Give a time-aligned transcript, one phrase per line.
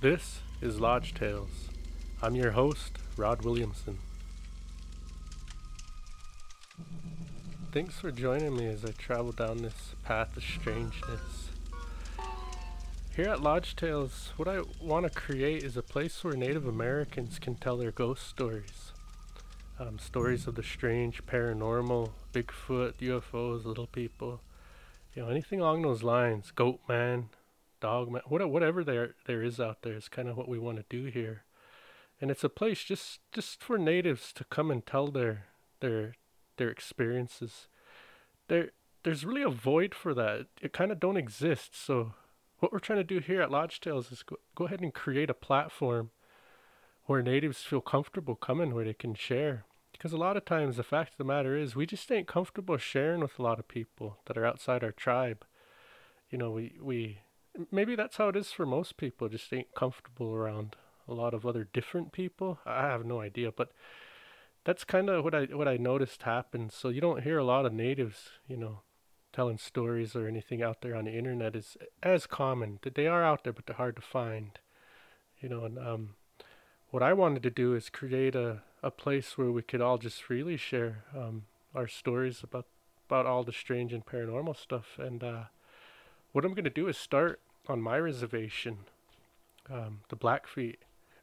[0.00, 1.70] This is Lodge Tales.
[2.22, 3.98] I'm your host, Rod Williamson.
[7.72, 11.50] Thanks for joining me as I travel down this path of strangeness.
[13.16, 17.40] Here at Lodge Tales, what I want to create is a place where Native Americans
[17.40, 18.92] can tell their ghost stories.
[19.80, 24.42] Um, stories of the strange, paranormal, Bigfoot, UFOs, little people.
[25.16, 26.52] You know, anything along those lines.
[26.52, 27.30] Goat man,
[27.80, 30.84] dog man, whatever there there is out there is kind of what we want to
[30.88, 31.44] do here.
[32.20, 35.46] And it's a place just just for natives to come and tell their
[35.80, 36.14] their
[36.56, 37.68] their experiences.
[38.48, 38.70] There
[39.04, 40.46] there's really a void for that.
[40.60, 41.74] It kind of don't exist.
[41.74, 42.14] So
[42.58, 45.30] what we're trying to do here at Lodge Tales is go, go ahead and create
[45.30, 46.10] a platform
[47.04, 49.64] where natives feel comfortable coming where they can share.
[49.92, 52.76] Because a lot of times the fact of the matter is we just ain't comfortable
[52.76, 55.44] sharing with a lot of people that are outside our tribe.
[56.30, 57.20] You know, we we
[57.70, 60.76] maybe that's how it is for most people, just ain't comfortable around
[61.08, 62.58] a lot of other different people.
[62.66, 63.72] I have no idea, but
[64.64, 66.74] that's kind of what I what I noticed happens.
[66.74, 68.80] So you don't hear a lot of natives, you know,
[69.32, 72.78] telling stories or anything out there on the internet is as common.
[72.82, 74.58] That they are out there, but they're hard to find.
[75.40, 76.14] You know, and um,
[76.90, 80.22] what I wanted to do is create a, a place where we could all just
[80.22, 81.44] freely share um,
[81.74, 82.66] our stories about
[83.08, 84.98] about all the strange and paranormal stuff.
[84.98, 85.44] And uh,
[86.32, 88.78] what I'm going to do is start on my reservation,
[89.70, 90.78] um, the Blackfeet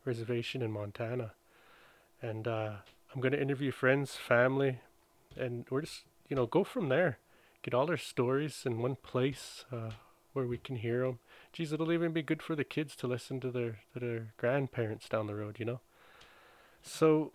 [0.05, 1.31] Reservation in Montana,
[2.21, 2.73] and uh,
[3.13, 4.79] I'm going to interview friends, family,
[5.35, 7.17] and we're just, you know, go from there.
[7.63, 9.91] Get all their stories in one place uh,
[10.33, 11.19] where we can hear them.
[11.51, 15.09] Geez, it'll even be good for the kids to listen to their to their grandparents
[15.09, 15.79] down the road, you know.
[16.83, 17.31] So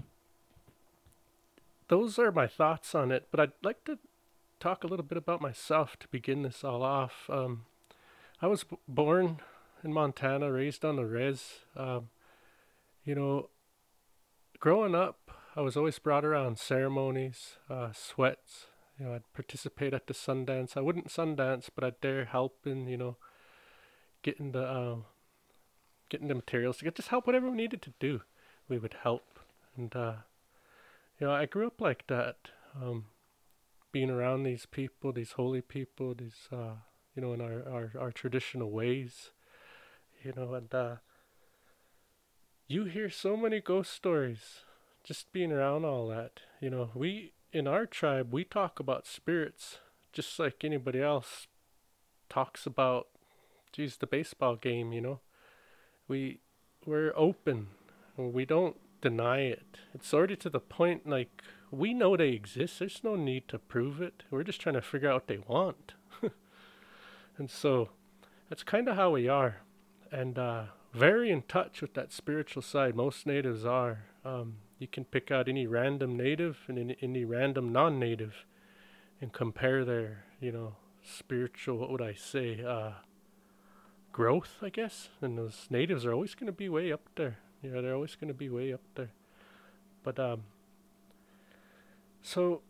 [1.89, 3.99] those are my thoughts on it, but I'd like to
[4.61, 7.29] talk a little bit about myself to begin this all off.
[7.29, 7.65] Um,
[8.43, 9.41] I was born
[9.85, 11.61] in Montana, raised on the res.
[11.77, 12.09] Um,
[13.05, 13.51] you know,
[14.59, 18.67] growing up, I was always brought around ceremonies, uh, sweats.
[18.99, 20.77] You know, I'd participate at the Sundance.
[20.77, 22.89] I wouldn't Sundance, but I'd dare helping.
[22.89, 23.17] You know,
[24.23, 24.97] getting the uh,
[26.09, 28.23] getting the materials to get just help whatever we needed to do.
[28.69, 29.39] We would help,
[29.77, 30.15] and uh,
[31.19, 32.37] you know, I grew up like that.
[32.75, 33.07] Um,
[33.93, 36.77] being around these people, these holy people, these uh,
[37.21, 39.31] you know, in our, our, our traditional ways,
[40.23, 40.97] you know, and uh,
[42.67, 44.61] you hear so many ghost stories
[45.05, 46.41] just being around all that.
[46.61, 49.79] You know, we in our tribe we talk about spirits
[50.13, 51.47] just like anybody else
[52.29, 53.09] talks about
[53.73, 55.21] geez the baseball game, you know.
[56.09, 56.41] We
[56.87, 57.69] we're open.
[58.17, 59.79] We don't deny it.
[59.93, 62.79] It's already to the point like we know they exist.
[62.79, 64.23] There's no need to prove it.
[64.31, 65.95] We're just trying to figure out what they want.
[67.41, 67.89] And so
[68.49, 69.63] that's kind of how we are.
[70.13, 72.95] And uh, very in touch with that spiritual side.
[72.95, 74.05] Most natives are.
[74.25, 78.45] Um, you can pick out any random native and any, any random non-native
[79.21, 82.93] and compare their, you know, spiritual, what would I say, uh,
[84.13, 85.09] growth, I guess.
[85.21, 87.39] And those natives are always going to be way up there.
[87.63, 89.11] Yeah, they're always going to be way up there.
[90.03, 90.45] But, um,
[92.23, 92.63] so,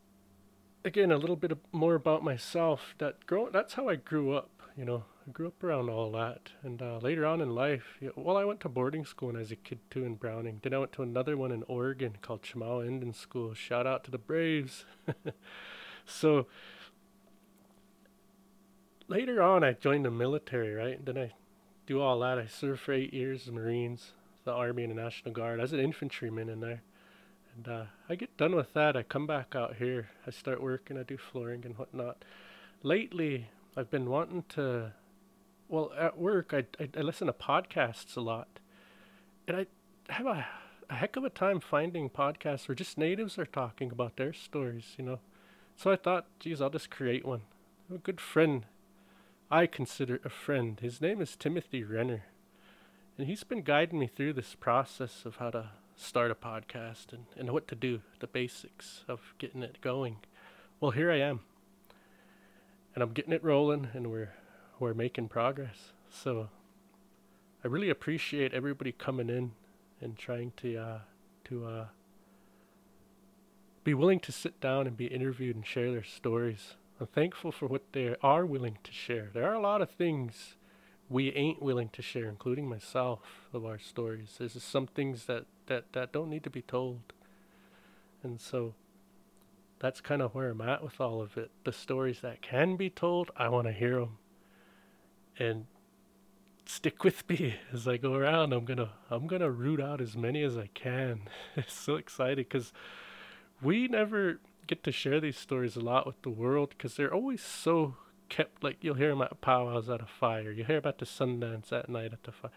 [0.84, 2.94] again, a little bit more about myself.
[2.98, 5.04] That grow, that's how I grew up, you know.
[5.26, 6.50] I grew up around all that.
[6.62, 9.36] And uh, later on in life, you know, well, I went to boarding school when
[9.36, 10.60] I was a kid too in Browning.
[10.62, 13.54] Then I went to another one in Oregon called Chemawa Indian School.
[13.54, 14.86] Shout out to the Braves.
[16.06, 16.46] so
[19.08, 21.04] later on, I joined the military, right?
[21.04, 21.32] Then I
[21.86, 22.38] do all that.
[22.38, 24.12] I served for eight years as Marines,
[24.44, 25.60] the Army, and the National Guard.
[25.60, 26.82] I was an infantryman in there.
[27.56, 28.96] And uh, I get done with that.
[28.96, 30.08] I come back out here.
[30.26, 30.96] I start working.
[30.96, 32.24] I do flooring and whatnot.
[32.82, 34.92] Lately, I've been wanting to
[35.70, 38.58] well, at work, I, I, I listen to podcasts a lot,
[39.46, 39.66] and I
[40.12, 40.44] have a,
[40.90, 44.94] a heck of a time finding podcasts where just natives are talking about their stories,
[44.98, 45.20] you know.
[45.76, 47.42] So I thought, geez, I'll just create one.
[47.94, 48.66] a good friend,
[49.48, 50.78] I consider a friend.
[50.80, 52.24] His name is Timothy Renner,
[53.16, 57.26] and he's been guiding me through this process of how to start a podcast and,
[57.36, 60.16] and what to do, the basics of getting it going.
[60.80, 61.40] Well, here I am,
[62.94, 64.32] and I'm getting it rolling, and we're
[64.78, 65.92] we're making progress.
[66.08, 66.48] So
[67.64, 69.52] I really appreciate everybody coming in
[70.00, 70.98] and trying to uh,
[71.44, 71.84] to uh,
[73.84, 76.74] be willing to sit down and be interviewed and share their stories.
[77.00, 79.30] I'm thankful for what they are willing to share.
[79.32, 80.56] There are a lot of things
[81.08, 84.36] we ain't willing to share, including myself, of our stories.
[84.38, 87.00] There's some things that, that, that don't need to be told.
[88.22, 88.74] And so
[89.80, 91.50] that's kind of where I'm at with all of it.
[91.64, 94.18] The stories that can be told, I want to hear them
[95.38, 95.66] and
[96.66, 98.52] stick with me as I go around.
[98.52, 101.22] I'm gonna I'm gonna root out as many as I can.
[101.56, 102.72] it's so excited because
[103.60, 107.42] we never get to share these stories a lot with the world because they're always
[107.42, 107.96] so
[108.28, 108.62] kept.
[108.62, 110.52] Like you'll hear them at powwows at a fire.
[110.52, 112.52] You hear about the Sundance at night at the fire.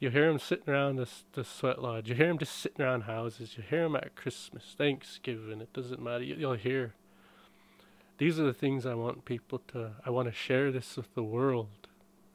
[0.00, 2.08] You hear them sitting around the the sweat lodge.
[2.08, 3.56] You hear them just sitting around houses.
[3.56, 5.60] You hear them at Christmas, Thanksgiving.
[5.60, 6.22] It doesn't matter.
[6.22, 6.94] You, you'll hear.
[8.18, 9.92] These are the things I want people to.
[10.04, 11.88] I want to share this with the world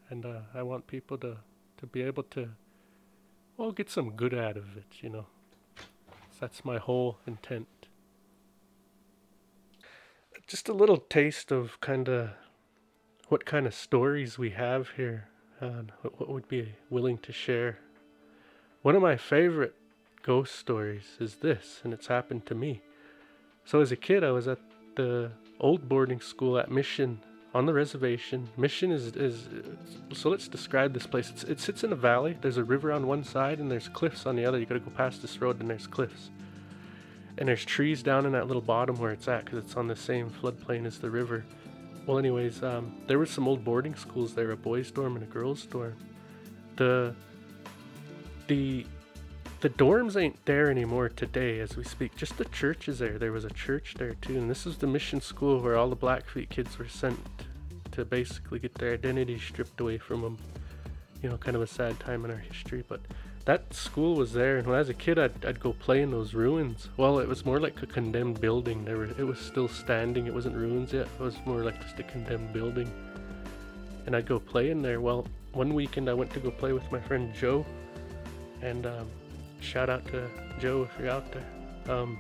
[0.10, 1.38] and uh, I want people to
[1.78, 2.50] to be able to
[3.58, 5.26] well get some good out of it, you know.
[5.78, 7.68] So that's my whole intent.
[10.48, 12.32] Just a little taste of kind of
[13.30, 15.30] what kind of stories we have here
[16.02, 17.80] what would be willing to share.
[18.82, 19.76] One of my favorite
[20.22, 22.82] ghost stories is this, and it's happened to me.
[23.66, 24.60] So as a kid, I was at
[24.96, 27.20] the old boarding school at Mission
[27.54, 28.50] on the reservation.
[28.58, 29.48] Mission is is
[30.12, 31.30] so let's describe this place.
[31.30, 32.38] It's, it sits in a valley.
[32.42, 34.60] There's a river on one side and there's cliffs on the other.
[34.60, 36.32] You got to go past this road and there's cliffs.
[37.38, 39.96] And there's trees down in that little bottom where it's at because it's on the
[39.96, 41.46] same floodplain as the river.
[42.06, 45.28] Well, anyways, um, there were some old boarding schools there, a boys' dorm and a
[45.28, 45.96] girls' dorm.
[46.76, 47.16] The
[48.48, 48.86] the
[49.62, 52.18] the dorms ain't there anymore today as we speak.
[52.18, 53.18] Just the church is there.
[53.18, 55.96] There was a church there too, and this is the mission school where all the
[55.96, 57.18] Blackfeet kids were sent
[57.92, 60.38] to basically get their identity stripped away from them.
[61.22, 63.00] You know, kind of a sad time in our history, but
[63.46, 66.12] that school was there, and when I was a kid, I'd, I'd go play in
[66.12, 66.90] those ruins.
[66.96, 68.86] Well, it was more like a condemned building.
[68.86, 70.28] There were, it was still standing.
[70.28, 71.08] It wasn't ruins yet.
[71.20, 72.90] It was more like just a condemned building.
[74.06, 75.02] And I'd go play in there.
[75.02, 77.66] Well, one weekend I went to go play with my friend Joe,
[78.62, 79.10] and um,
[79.60, 80.30] shout out to
[80.60, 81.96] Joe if you're out there.
[81.96, 82.18] Um,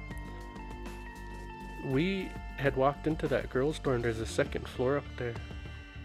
[1.85, 4.01] we had walked into that girls' dorm.
[4.01, 5.33] There's a second floor up there.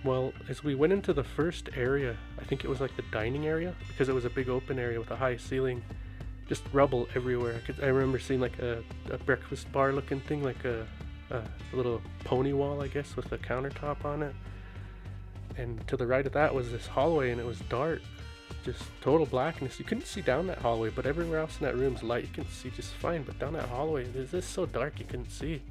[0.05, 3.47] Well, as we went into the first area, I think it was like the dining
[3.47, 5.83] area because it was a big open area with a high ceiling,
[6.49, 7.61] just rubble everywhere.
[7.69, 10.87] I, I remember seeing like a, a breakfast bar looking thing, like a,
[11.31, 11.43] a
[11.73, 14.35] little pony wall, I guess, with a countertop on it.
[15.57, 18.01] And to the right of that was this hallway, and it was dark
[18.65, 19.79] just total blackness.
[19.79, 22.25] You couldn't see down that hallway, but everywhere else in that room's light.
[22.25, 25.31] You can see just fine, but down that hallway, it's just so dark you couldn't
[25.31, 25.63] see.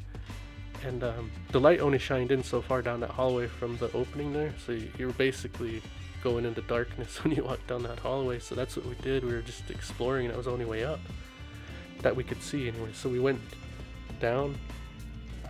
[0.85, 4.31] And um, the light only shined in so far down that hallway from the opening
[4.33, 5.81] there, so you, you were basically
[6.23, 8.39] going into darkness when you walked down that hallway.
[8.39, 9.23] So that's what we did.
[9.23, 10.99] We were just exploring, and it was the only way up
[12.01, 12.89] that we could see anyway.
[12.93, 13.41] So we went
[14.19, 14.57] down,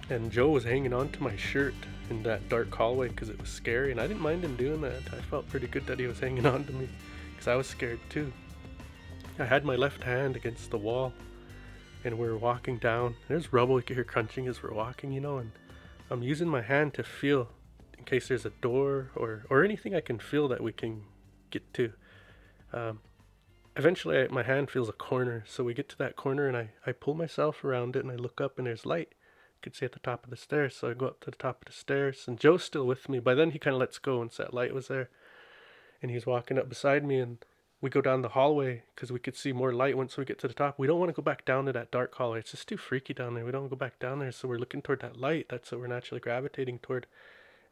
[0.10, 1.76] and Joe was hanging on to my shirt
[2.10, 5.02] in that dark hallway because it was scary, and I didn't mind him doing that.
[5.12, 6.88] I felt pretty good that he was hanging on to me
[7.32, 8.32] because I was scared too.
[9.40, 11.14] I had my left hand against the wall
[12.04, 13.16] and we are walking down.
[13.28, 15.52] There's rubble, you could hear crunching as we're walking, you know, and
[16.10, 17.50] I'm using my hand to feel
[17.98, 21.04] in case there's a door or, or anything I can feel that we can
[21.52, 21.94] get to.
[22.72, 23.00] Um,
[23.76, 26.70] eventually, I, my hand feels a corner, so we get to that corner and I,
[26.86, 29.10] I pull myself around it and I look up and there's light.
[29.12, 31.38] You could see at the top of the stairs, so I go up to the
[31.38, 33.20] top of the stairs and Joe's still with me.
[33.20, 35.10] By then, he kind of lets go once that light was there
[36.02, 37.40] and he's walking up beside me and
[37.80, 40.48] we go down the hallway because we could see more light once we get to
[40.48, 40.80] the top.
[40.80, 42.40] We don't want to go back down to that dark hallway.
[42.40, 43.46] It's just too freaky down there.
[43.46, 44.32] We don't go back down there.
[44.32, 45.48] So we're looking toward that light.
[45.50, 47.06] That's what we're naturally gravitating toward.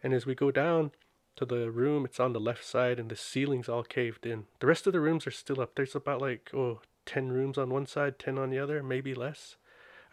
[0.04, 0.92] And as we go down
[1.38, 4.45] to the room, it's on the left side and the ceiling's all caved in.
[4.59, 5.74] The rest of the rooms are still up.
[5.76, 9.56] There's about like, oh, 10 rooms on one side, 10 on the other, maybe less.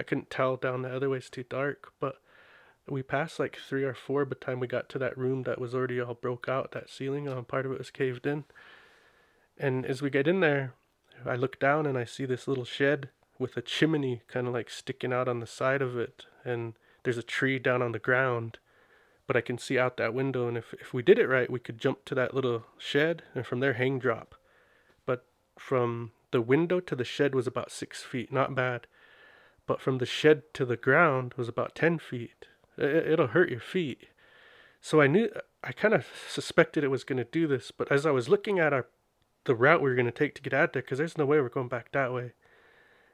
[0.00, 1.18] I couldn't tell down the other way.
[1.18, 1.92] It's too dark.
[2.00, 2.16] But
[2.88, 5.60] we passed like three or four by the time we got to that room that
[5.60, 6.72] was already all broke out.
[6.72, 8.44] That ceiling, um, part of it was caved in.
[9.58, 10.74] And as we get in there,
[11.24, 14.70] I look down and I see this little shed with a chimney kind of like
[14.70, 16.26] sticking out on the side of it.
[16.44, 18.58] And there's a tree down on the ground,
[19.26, 20.48] but I can see out that window.
[20.48, 23.46] And if, if we did it right, we could jump to that little shed and
[23.46, 24.34] from there hang drop.
[25.06, 25.24] But
[25.58, 28.86] from the window to the shed was about six feet, not bad.
[29.66, 32.46] But from the shed to the ground was about 10 feet
[32.78, 34.08] it, will hurt your feet.
[34.80, 35.30] So I knew,
[35.62, 38.58] I kind of suspected it was going to do this, but as I was looking
[38.58, 38.86] at our,
[39.44, 41.40] the route we were going to take to get out there, because there's no way
[41.40, 42.32] we're going back that way.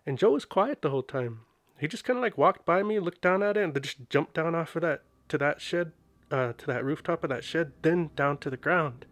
[0.07, 1.41] And Joe was quiet the whole time.
[1.79, 4.11] He just kind of like walked by me, looked down at it, and then just
[4.11, 5.93] jumped down off of that to that shed,
[6.31, 9.05] uh, to that rooftop of that shed, then down to the ground.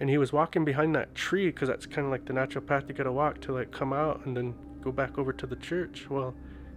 [0.00, 2.84] And he was walking behind that tree because that's kind of like the natural path
[2.86, 6.06] you gotta walk to like come out and then go back over to the church.
[6.08, 6.34] Well,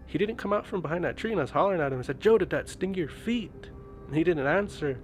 [0.07, 2.01] he didn't come out from behind that tree, and I was hollering at him I
[2.01, 3.69] said, Joe, did that sting your feet?
[4.07, 4.99] And he didn't answer.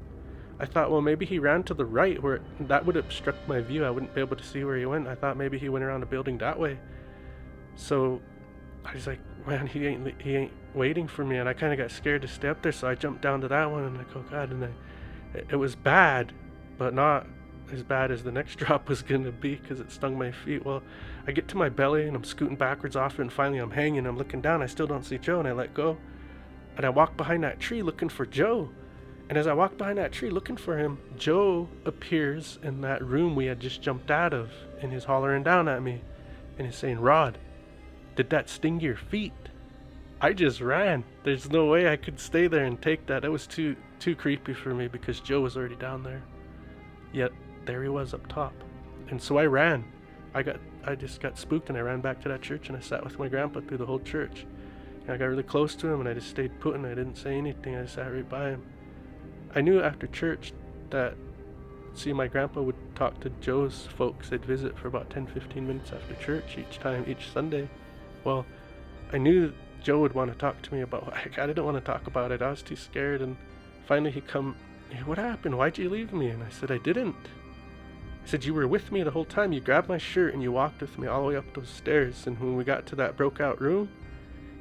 [0.59, 3.85] I thought, well, maybe he ran to the right where that would obstruct my view.
[3.85, 5.07] I wouldn't be able to see where he went.
[5.07, 6.79] I thought maybe he went around a building that way.
[7.75, 8.21] So
[8.83, 11.77] I was like, man, he ain't he ain't waiting for me, and I kind of
[11.79, 12.71] got scared to stay up there.
[12.71, 14.69] So I jumped down to that one, and I go, God, and I,
[15.33, 16.33] it, it was bad,
[16.77, 17.27] but not
[17.71, 20.65] as bad as the next drop was gonna be because it stung my feet.
[20.65, 20.81] Well,
[21.27, 24.07] I get to my belly and I'm scooting backwards off it, and finally I'm hanging.
[24.07, 24.63] I'm looking down.
[24.63, 25.97] I still don't see Joe, and I let go.
[26.77, 28.69] And I walk behind that tree looking for Joe.
[29.29, 33.35] And as I walk behind that tree looking for him, Joe appears in that room
[33.35, 36.01] we had just jumped out of, and he's hollering down at me,
[36.57, 37.37] and he's saying, "Rod,
[38.15, 39.33] did that sting your feet?"
[40.19, 41.03] I just ran.
[41.23, 43.23] There's no way I could stay there and take that.
[43.23, 46.23] It was too too creepy for me because Joe was already down there.
[47.11, 47.31] Yet
[47.65, 48.53] there he was up top.
[49.09, 49.83] And so I ran.
[50.33, 52.79] I got I just got spooked and I ran back to that church and I
[52.79, 54.45] sat with my grandpa through the whole church.
[55.01, 57.17] And I got really close to him and I just stayed put and I didn't
[57.17, 57.75] say anything.
[57.75, 58.63] I sat right by him.
[59.55, 60.53] I knew after church
[60.89, 61.15] that
[61.93, 64.29] see my grandpa would talk to Joe's folks.
[64.29, 67.69] They'd visit for about 10 15 minutes after church each time each Sunday.
[68.23, 68.45] Well,
[69.11, 71.81] I knew Joe would want to talk to me about I I didn't want to
[71.81, 72.41] talk about it.
[72.41, 73.35] I was too scared and
[73.87, 74.55] finally he come
[75.05, 75.57] what happened?
[75.57, 76.29] Why'd you leave me?
[76.29, 77.15] And I said I didn't.
[78.23, 79.51] I said, You were with me the whole time.
[79.51, 82.27] You grabbed my shirt and you walked with me all the way up those stairs.
[82.27, 83.89] And when we got to that broke out room,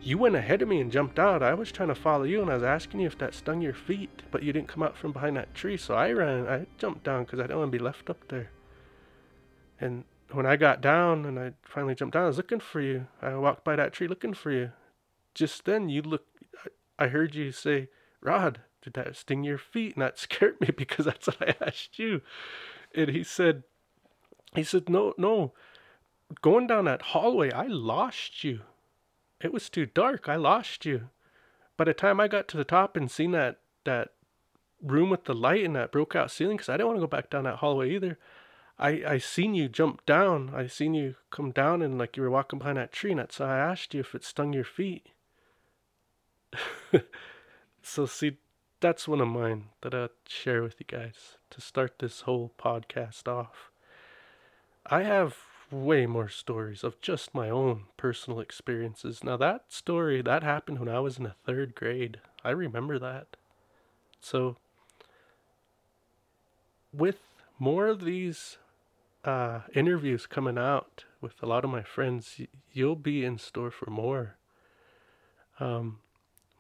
[0.03, 1.43] you went ahead of me and jumped out.
[1.43, 3.75] I was trying to follow you and I was asking you if that stung your
[3.75, 5.77] feet, but you didn't come out from behind that tree.
[5.77, 6.47] So I ran.
[6.47, 8.51] I jumped down because I didn't want to be left up there.
[9.81, 13.07] And when I got down and I finally jumped down, I was looking for you.
[13.21, 14.73] I walked by that tree looking for you.
[15.35, 16.25] Just then, you look.
[16.99, 17.89] I heard you say,
[18.23, 19.95] Rod, did that sting your feet?
[19.95, 22.23] And that scared me because that's what I asked you
[22.97, 23.63] and he said,
[24.55, 25.53] he said, no, no,
[26.41, 28.61] going down that hallway, I lost you.
[29.41, 30.29] It was too dark.
[30.29, 31.09] I lost you.
[31.77, 34.11] By the time I got to the top and seen that that
[34.83, 37.07] room with the light and that broke out ceiling, because I didn't want to go
[37.07, 38.19] back down that hallway either.
[38.79, 40.53] I I seen you jump down.
[40.55, 43.39] I seen you come down and like you were walking behind that tree, and that's
[43.39, 45.09] why I asked you if it stung your feet.
[47.83, 48.39] so see,
[48.81, 53.29] that's one of mine that I'd share with you guys to start this whole podcast
[53.29, 53.71] off.
[54.87, 55.37] I have
[55.71, 59.25] way more stories of just my own personal experiences.
[59.25, 62.19] Now, that story, that happened when I was in the third grade.
[62.45, 63.37] I remember that.
[64.21, 64.57] So,
[66.93, 67.19] with
[67.59, 68.59] more of these
[69.25, 72.41] uh, interviews coming out with a lot of my friends,
[72.73, 74.37] you'll be in store for more.
[75.59, 75.99] Um,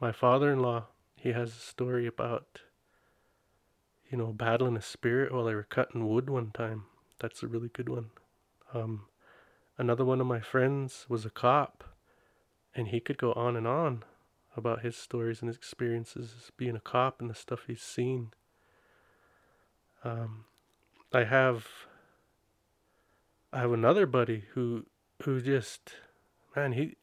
[0.01, 0.87] my father in law
[1.17, 2.61] he has a story about,
[4.09, 6.85] you know, battling a spirit while they were cutting wood one time.
[7.19, 8.11] That's a really good one.
[8.75, 9.07] Um,
[9.79, 11.85] another one of my friends was a cop,
[12.75, 14.05] and he could go on and on
[14.57, 18.33] about his stories and his experiences being a cop and the stuff he's seen.
[20.03, 20.45] Um,
[21.13, 21.67] I have
[23.53, 24.87] I have another buddy who
[25.23, 25.95] who just
[26.55, 26.97] man he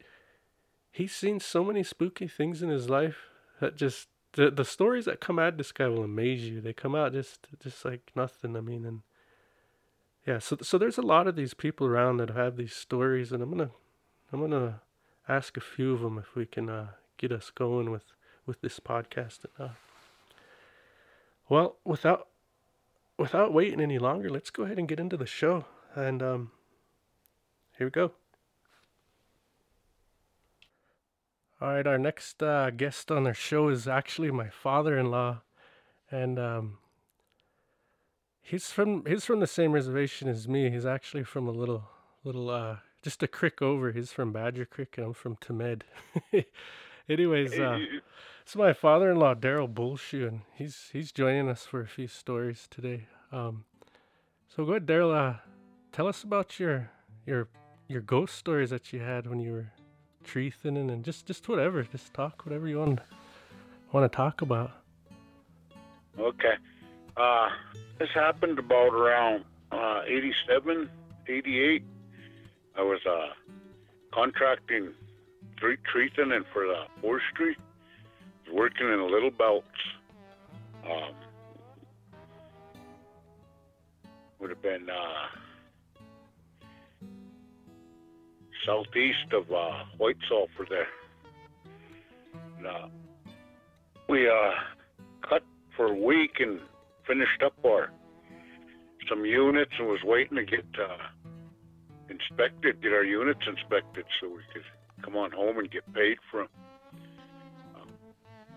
[0.90, 3.28] he's seen so many spooky things in his life
[3.60, 6.60] that just the the stories that come out of this guy will amaze you.
[6.60, 8.56] They come out just just like nothing.
[8.56, 9.02] I mean, and
[10.26, 13.42] yeah, so so there's a lot of these people around that have these stories, and
[13.42, 13.70] I'm gonna
[14.32, 14.80] I'm gonna
[15.28, 16.88] ask a few of them if we can uh,
[17.18, 18.04] get us going with
[18.46, 19.44] with this podcast.
[19.58, 19.72] and, Uh,
[21.48, 22.28] well, without
[23.18, 25.66] without waiting any longer, let's go ahead and get into the show.
[25.94, 26.50] And um,
[27.78, 28.12] here we go.
[31.60, 35.42] All right, our next uh, guest on our show is actually my father-in-law,
[36.10, 36.78] and um,
[38.44, 40.70] he's from he's from the same reservation as me.
[40.70, 41.84] He's actually from a little
[42.22, 43.90] little uh, just a creek over.
[43.90, 45.84] He's from Badger Creek, and I'm from Tamed.
[47.08, 47.78] Anyways, uh,
[48.42, 53.08] it's my father-in-law Darrell Bullshoe, and he's he's joining us for a few stories today.
[53.32, 53.64] Um,
[54.48, 55.12] so go ahead, Darrell.
[55.12, 55.36] Uh,
[55.90, 56.90] tell us about your
[57.26, 57.48] your
[57.88, 59.72] your ghost stories that you had when you were
[60.22, 61.82] tree thinning and just just whatever.
[61.82, 63.00] Just talk whatever you want
[63.92, 64.70] want to talk about.
[66.18, 66.54] Okay.
[67.16, 67.48] Uh,
[67.98, 70.88] this happened about around uh, 87,
[71.28, 71.84] 88.
[72.76, 73.28] I was uh,
[74.12, 74.92] contracting
[75.58, 77.56] tree thinning for the forestry.
[78.52, 79.66] Working in the Little Belts.
[80.84, 81.14] Um,
[84.38, 85.26] would have been uh,
[88.66, 90.88] southeast of uh, White Sulphur there.
[92.58, 92.88] And, uh,
[94.08, 94.50] we uh,
[95.26, 95.42] cut
[95.76, 96.60] for a week and
[97.06, 97.90] finished up our
[99.08, 100.96] some units and was waiting to get uh,
[102.08, 104.64] inspected, get our units inspected so we could
[105.04, 106.48] come on home and get paid for them.
[107.76, 107.88] Um,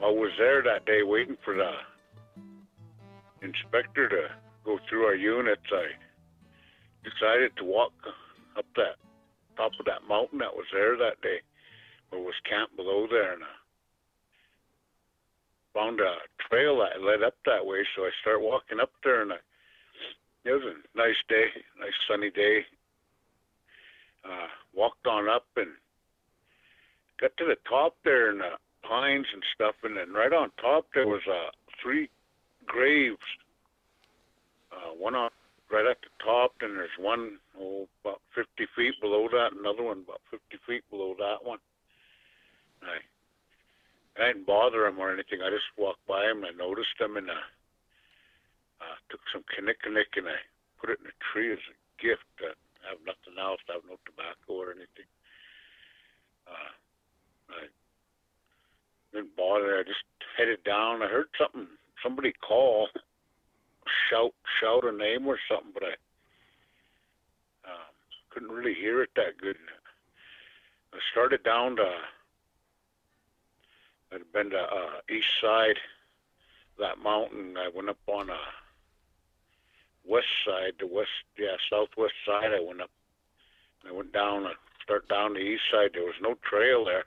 [0.01, 1.72] I was there that day waiting for the
[3.42, 4.27] inspector to
[4.63, 5.68] go through our units.
[5.72, 5.88] I
[7.04, 7.94] decided to walk
[8.58, 8.96] up that
[9.56, 11.42] top of that mountain that was there that day,
[12.12, 13.67] or was camped below there, and I
[15.77, 16.15] found a
[16.50, 17.86] trail that led up that way.
[17.96, 19.38] So I start walking up there, and I,
[20.46, 20.81] it was an
[21.29, 21.46] day,
[21.79, 22.65] nice sunny day.
[24.25, 25.69] Uh, walked on up and
[27.22, 30.88] got to the top there in the pines and stuff, and then right on top
[30.96, 32.10] there was uh, three
[32.65, 33.17] graves.
[34.72, 35.29] Uh, one on
[35.72, 40.03] right at the top, and there's one oh, about 50 feet below that, another one
[40.03, 41.60] about 50 feet below that one.
[42.81, 42.98] I
[44.18, 45.42] I didn't bother him or anything.
[45.42, 47.46] I just walked by him I noticed him and uh,
[48.82, 50.38] uh, took some kinnikinnick and I
[50.82, 52.26] put it in a tree as a gift.
[52.42, 52.54] I
[52.90, 53.62] have nothing else.
[53.70, 55.10] I have no tobacco or anything.
[56.50, 56.74] Uh,
[57.54, 57.64] I
[59.14, 59.78] didn't bother.
[59.78, 60.06] I just
[60.38, 61.02] headed down.
[61.02, 61.68] I heard something,
[62.02, 62.88] somebody call,
[64.10, 65.94] shout, shout a name or something, but I
[67.70, 67.94] um,
[68.30, 69.58] couldn't really hear it that good.
[70.94, 71.90] I started down to
[74.12, 75.78] I'd been to uh, east side
[76.80, 77.56] that mountain.
[77.58, 78.40] I went up on a
[80.08, 82.52] west side, the west, yeah, southwest side.
[82.56, 82.92] I went up.
[83.88, 85.92] I went down and start down the east side.
[85.94, 87.06] There was no trail there,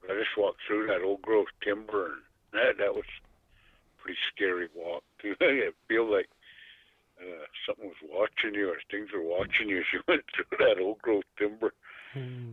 [0.00, 4.18] but I just walked through that old growth timber, and that that was a pretty
[4.34, 5.34] scary walk too.
[5.40, 6.28] I feel like
[7.20, 10.82] uh, something was watching you, or things were watching you as you went through that
[10.82, 11.72] old growth timber.
[12.12, 12.52] Hmm.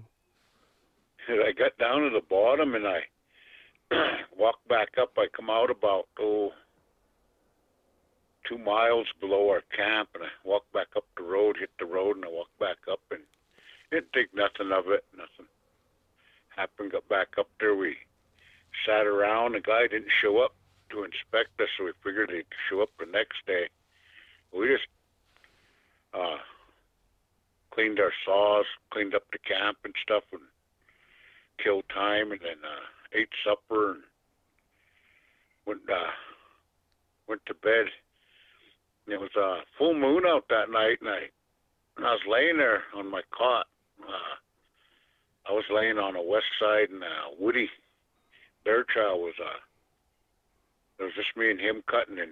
[1.27, 3.03] And I got down to the bottom, and I
[4.37, 5.11] walk back up.
[5.17, 6.51] I come out about oh
[8.47, 12.17] two miles below our camp, and I walk back up the road, hit the road,
[12.17, 13.21] and I walk back up, and
[13.91, 15.05] didn't think nothing of it.
[15.15, 15.49] Nothing
[16.55, 16.91] happened.
[16.91, 17.75] Got back up there.
[17.75, 17.95] We
[18.85, 19.53] sat around.
[19.53, 20.55] The guy didn't show up
[20.91, 23.69] to inspect us, so we figured he'd show up the next day.
[24.51, 24.87] We just
[26.13, 26.37] uh,
[27.71, 30.41] cleaned our saws, cleaned up the camp and stuff, and
[31.63, 32.59] killed time, and then.
[32.63, 34.01] Uh, ate supper and
[35.65, 36.11] went uh,
[37.27, 37.87] went to bed.
[39.07, 41.29] It was a full moon out that night, and I
[41.97, 43.67] and I was laying there on my cot.
[44.01, 44.35] Uh,
[45.49, 47.69] I was laying on the west side, and uh, Woody
[48.65, 49.59] Bearchild was uh,
[50.99, 52.31] it was just me and him cutting, and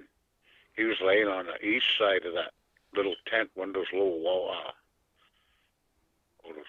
[0.75, 2.51] he was laying on the east side of that
[2.95, 4.71] little tent, one of those little wall, uh,
[6.47, 6.65] those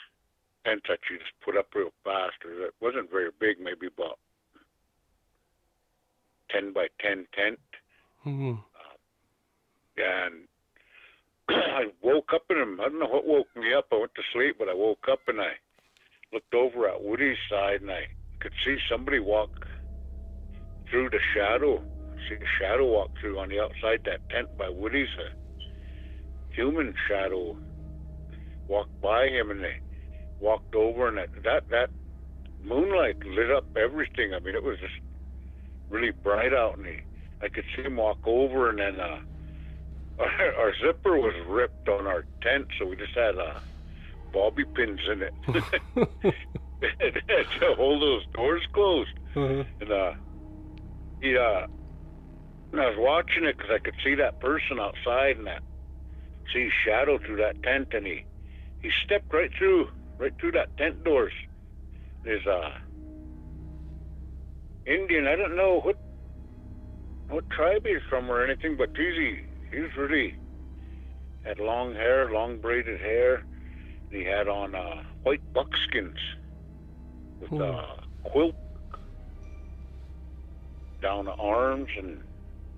[0.64, 2.36] tent that you just put up real fast.
[2.44, 4.18] It wasn't very big, maybe about
[6.50, 7.58] 10 by 10 tent.
[8.26, 8.52] Mm-hmm.
[8.52, 10.34] Uh, and
[11.48, 12.80] I woke up in him.
[12.80, 13.86] I don't know what woke me up.
[13.92, 15.52] I went to sleep, but I woke up and I
[16.32, 18.06] looked over at Woody's side and I
[18.40, 19.50] could see somebody walk
[20.90, 21.82] through the shadow.
[22.28, 25.08] See a shadow walk through on the outside that tent by Woody's.
[25.18, 27.56] A human shadow
[28.68, 29.80] walked by him and they
[30.42, 31.90] walked over, and that that, that
[32.64, 34.34] moonlight lit up everything.
[34.34, 34.94] I mean, it was just
[35.88, 37.00] really bright out, and he,
[37.40, 39.20] I could see him walk over, and then uh,
[40.18, 43.54] our, our zipper was ripped on our tent, so we just had uh,
[44.32, 46.32] bobby pins in it to
[47.76, 49.12] hold those doors closed.
[49.36, 49.64] Uh-huh.
[49.80, 50.12] And uh,
[51.20, 51.66] he, uh,
[52.72, 55.62] and I was watching it because I could see that person outside and that
[56.52, 58.24] see shadow through that tent, and he
[58.80, 59.88] he stepped right through
[60.22, 61.32] right through that tent doors.
[62.24, 62.60] There's a
[64.86, 65.26] Indian.
[65.26, 65.98] I don't know what
[67.28, 69.38] what tribe he's from or anything, but he's
[69.72, 70.34] he's really
[71.44, 73.42] had long hair, long braided hair.
[74.10, 76.16] He had on uh, white buckskins
[77.40, 77.62] with Hmm.
[77.62, 77.82] uh,
[78.30, 78.54] quilt
[81.02, 82.20] down the arms and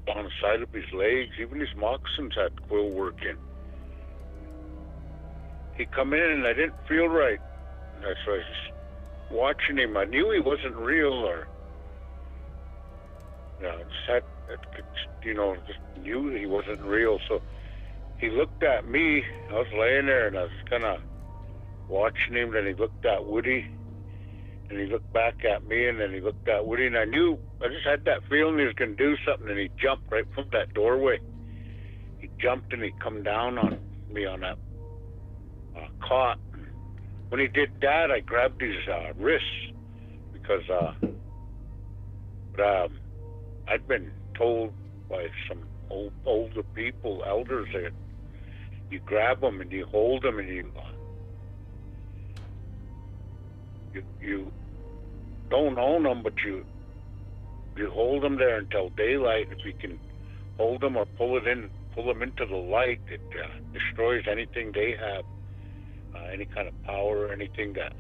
[0.07, 1.33] down the side of his legs.
[1.39, 3.37] Even his moccasins had quill work in.
[5.77, 7.41] He come in and I didn't feel right.
[7.97, 8.45] And I was
[9.31, 9.97] watching him.
[9.97, 11.49] I knew he wasn't real or
[13.63, 14.23] I just had,
[15.23, 17.19] you know, just knew he wasn't real.
[17.29, 17.41] So
[18.19, 19.25] he looked at me.
[19.51, 21.01] I was laying there and I was kind of
[21.89, 22.53] watching him.
[22.53, 23.67] Then he looked at Woody,
[24.71, 27.39] and he looked back at me, and then he looked at Woody, and I knew.
[27.63, 30.27] I just had that feeling he was going to do something, and he jumped right
[30.35, 31.19] from that doorway.
[32.19, 33.79] He jumped and he come down on
[34.11, 34.59] me on that
[35.77, 36.39] uh, cot.
[37.29, 39.49] When he did that, I grabbed his uh, wrists
[40.33, 40.93] because uh,
[42.57, 42.99] but, um,
[43.69, 44.73] I'd been told
[45.09, 47.93] by some old, older people, elders, that
[48.91, 50.71] you grab them and you hold them and you
[53.93, 54.53] you you
[55.51, 56.65] don't own them, but you
[57.77, 59.49] you hold them there until daylight.
[59.51, 59.99] If you can
[60.57, 64.73] hold them or pull it in, pull them into the light, it uh, destroys anything
[64.73, 65.25] they have,
[66.15, 67.93] uh, any kind of power or anything that,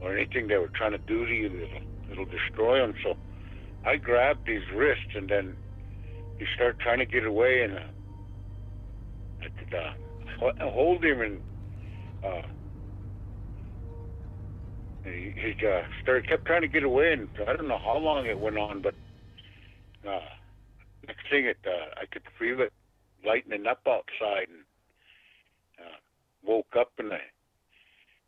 [0.00, 1.46] or anything they were trying to do to you.
[1.46, 2.94] It'll, it'll destroy them.
[3.02, 3.14] So
[3.84, 5.54] I grabbed his wrists and then
[6.38, 7.80] he started trying to get away, and uh,
[9.40, 11.40] I could uh, hold him and
[12.24, 12.42] uh,
[15.04, 18.26] he, he uh, started kept trying to get away, and I don't know how long
[18.26, 18.94] it went on, but
[20.08, 20.20] uh,
[21.06, 22.72] next thing it uh, I could feel it
[23.24, 24.63] lightening up outside, and
[26.46, 27.20] woke up and I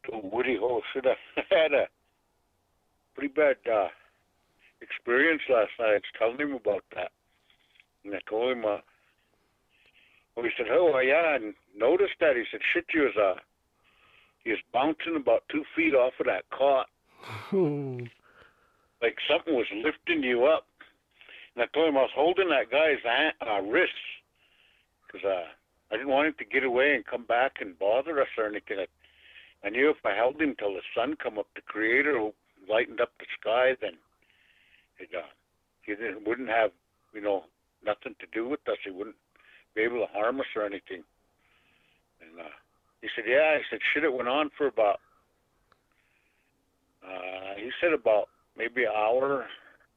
[0.09, 1.05] told Woody, "Oh, should
[1.37, 1.89] have had a
[3.15, 3.89] pretty bad uh,
[4.81, 7.13] experience last night." I was telling him about that,
[8.05, 8.65] and I told him.
[8.65, 8.79] Uh,
[10.35, 12.37] well, he said, "Oh, yeah," and noticed that.
[12.37, 13.41] He said, "Shit, you was uh,
[14.45, 16.89] he was bouncing about two feet off of that cot,
[19.03, 20.67] like something was lifting you up."
[21.55, 23.95] And I told him I was holding that guy's hand, uh, wrists
[25.07, 25.45] because uh,
[25.91, 28.79] I didn't want him to get away and come back and bother us or anything.
[28.81, 32.31] I, I knew if I held him till the sun come up, the Creator
[32.69, 33.93] lightened up the sky, then
[34.99, 35.23] it, uh,
[35.83, 36.71] he didn't, wouldn't have,
[37.15, 37.45] you know,
[37.85, 38.79] nothing to do with us.
[38.85, 39.17] He wouldn't
[39.75, 41.05] be able to harm us or anything.
[42.21, 42.51] And uh,
[43.01, 45.01] he said, "Yeah." He said, "Shit, it went on for about."
[47.07, 49.47] Uh, he said about maybe an hour,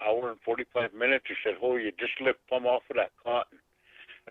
[0.06, 1.26] hour and forty-five minutes.
[1.28, 3.48] He said, "Oh, you just lift plumb off of that cot."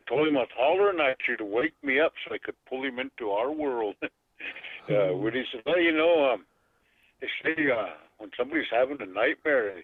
[0.09, 2.83] Told him I was hollering at you to wake me up so I could pull
[2.83, 3.95] him into our world.
[4.03, 6.47] uh, Woody said, "Well, you know, um,
[7.21, 9.77] they say uh, when somebody's having a nightmare,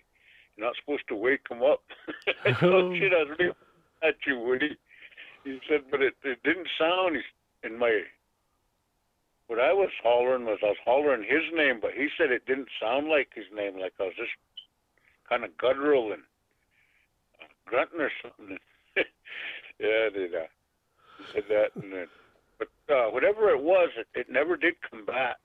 [0.57, 1.83] you're not supposed to wake them up."
[2.45, 3.53] I told shit, I was really
[4.03, 4.77] at you, Woody.
[5.45, 7.19] He said, but it, it didn't sound
[7.63, 8.01] in my.
[9.47, 12.69] What I was hollering was I was hollering his name, but he said it didn't
[12.81, 14.33] sound like his name, like I was just
[15.29, 16.23] kind of guttural and
[17.43, 18.57] uh, grunting or something.
[19.79, 20.47] Yeah, uh,
[21.19, 22.07] he said that, and then,
[22.59, 25.37] but uh, whatever it was, it, it never did come back.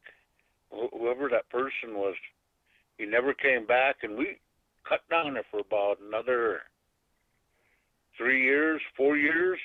[0.72, 2.16] Wh- whoever that person was,
[2.98, 4.38] he never came back, and we
[4.88, 6.62] cut down there for about another
[8.18, 9.60] three years, four years.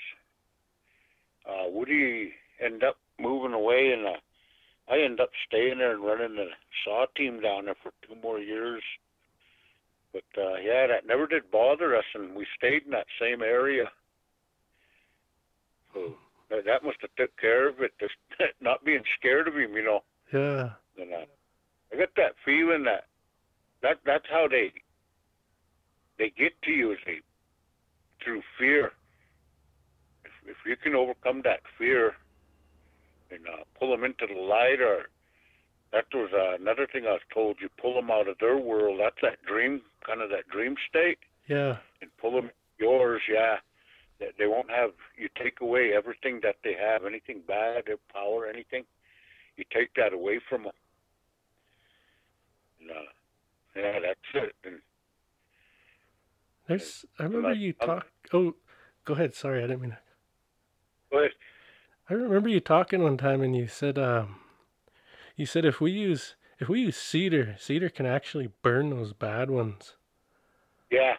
[1.49, 2.33] Uh, Woody
[2.65, 4.19] ended up moving away, and uh,
[4.89, 6.49] I ended up staying there and running the
[6.85, 8.83] saw team down there for two more years.
[10.13, 13.85] But uh, yeah, that never did bother us, and we stayed in that same area.
[15.95, 16.15] So
[16.51, 18.15] that, that must have took care of it, just
[18.61, 20.03] not being scared of him, you know.
[20.33, 20.71] Yeah.
[21.01, 21.27] And uh,
[21.93, 23.07] I got that feeling that
[23.83, 24.73] that that's how they
[26.19, 27.19] they get to you is they
[28.23, 28.93] through fear.
[30.25, 32.15] If, if you can overcome that fear
[33.31, 35.09] and uh, pull them into the light, or
[35.93, 39.01] that was uh, another thing I was told, you pull them out of their world.
[39.03, 41.77] That's that dream, kind of that dream state, Yeah.
[42.01, 43.23] and pull them yours.
[43.31, 43.57] Yeah,
[44.19, 44.91] they, won't have.
[45.17, 48.85] You take away everything that they have, anything bad, their power, anything.
[49.57, 50.73] You take that away from them.
[52.81, 52.95] And, uh,
[53.77, 54.55] yeah, that's it.
[54.65, 54.79] And
[56.69, 57.05] There's.
[57.19, 58.07] I remember like- you talk.
[58.33, 58.55] Oh,
[59.05, 59.35] go ahead.
[59.35, 59.91] Sorry, I didn't mean.
[59.91, 59.99] To.
[61.11, 61.31] but
[62.09, 64.37] I remember you talking one time, and you said, um,
[65.37, 69.51] you said if we use if we use cedar, cedar can actually burn those bad
[69.51, 69.97] ones.
[70.91, 71.15] yeah,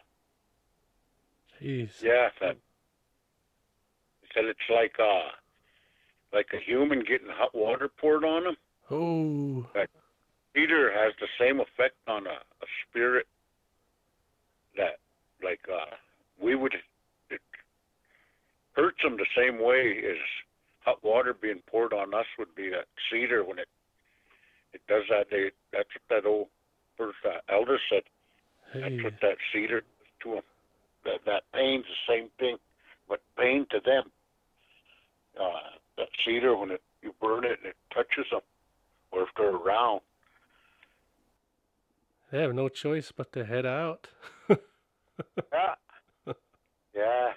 [1.61, 2.01] Jeez.
[2.01, 2.57] Yeah, that
[4.35, 5.29] said it's like uh
[6.33, 8.57] like a human getting hot water poured on him.
[8.91, 9.65] Oh.
[10.53, 13.25] Cedar has the same effect on a, a spirit
[14.77, 14.99] that
[15.43, 15.95] like uh
[16.41, 16.73] we would
[17.29, 17.41] it
[18.73, 20.17] hurts them the same way as
[20.81, 23.67] hot water being poured on us would be that cedar when it
[24.73, 26.47] it does that they that's what that old
[26.97, 28.03] first uh, elder said
[28.73, 29.01] that's Hey.
[29.03, 29.81] what that cedar
[30.23, 30.43] to them.
[31.05, 32.57] That that pain's the same thing,
[33.07, 34.11] but pain to them.
[35.39, 38.41] Uh, that cedar when it you burn it and it touches them,
[39.11, 40.01] or if they're around.
[42.31, 44.07] They have no choice but to head out.
[44.49, 45.75] Yeah.
[46.93, 47.31] yeah,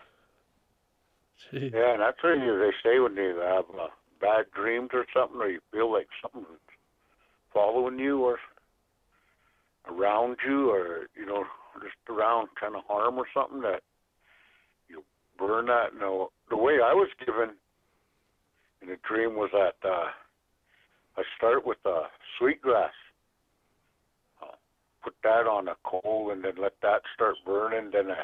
[1.52, 1.72] Jeez.
[1.72, 3.86] yeah, and that's where you, they say when you have uh,
[4.20, 6.58] bad dreams or something, or you feel like something's
[7.52, 8.38] following you or
[9.88, 11.44] around you, or you know,
[11.82, 13.82] just around trying to harm or something that
[14.88, 15.04] you
[15.38, 15.90] burn that.
[15.98, 17.50] No, the way I was given
[18.82, 20.06] in the dream was that uh,
[21.16, 22.02] I start with uh,
[22.38, 22.92] sweetgrass.
[24.42, 24.54] Uh,
[25.02, 27.90] put that on a coal and then let that start burning.
[27.92, 28.14] Then uh,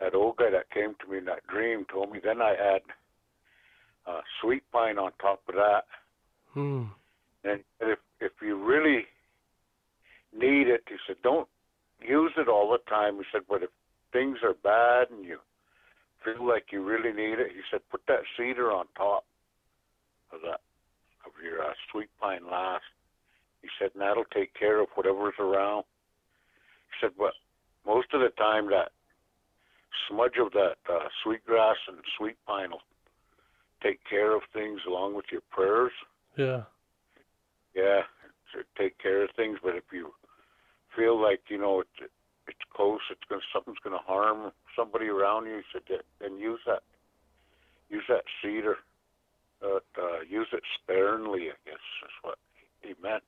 [0.00, 2.20] that old guy that came to me in that dream told me.
[2.22, 2.82] Then I add
[4.06, 5.84] uh, sweet pine on top of that.
[6.54, 6.84] Hmm.
[7.44, 9.04] And if if you really
[10.36, 11.48] need it, he said, don't
[12.00, 13.16] use it all the time.
[13.16, 13.70] He said, but if
[14.12, 15.38] things are bad and you
[16.24, 19.24] feel like you really need it, he said, put that cedar on top
[20.32, 20.60] of that
[21.26, 22.84] of your uh, sweet pine last.
[23.62, 25.84] He said, and that'll take care of whatever's around.
[26.88, 27.34] He said, but
[27.86, 28.90] most of the time that
[30.08, 32.82] smudge of that uh, sweet grass and sweet pine will
[33.82, 35.92] take care of things along with your prayers.
[36.36, 36.62] Yeah.
[37.74, 38.02] Yeah,
[38.52, 39.58] to take care of things.
[39.62, 40.12] But if you
[40.96, 42.10] feel like you know it's
[42.48, 45.78] it's close, it's gonna something's gonna harm somebody around you, so
[46.20, 46.82] then use that
[47.88, 48.78] use that cedar.
[49.60, 52.38] But uh, use it sparingly, I guess is what
[52.80, 53.22] he meant.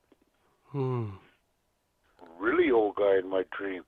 [0.69, 1.09] Hmm.
[2.39, 3.83] Really old guy in my dream.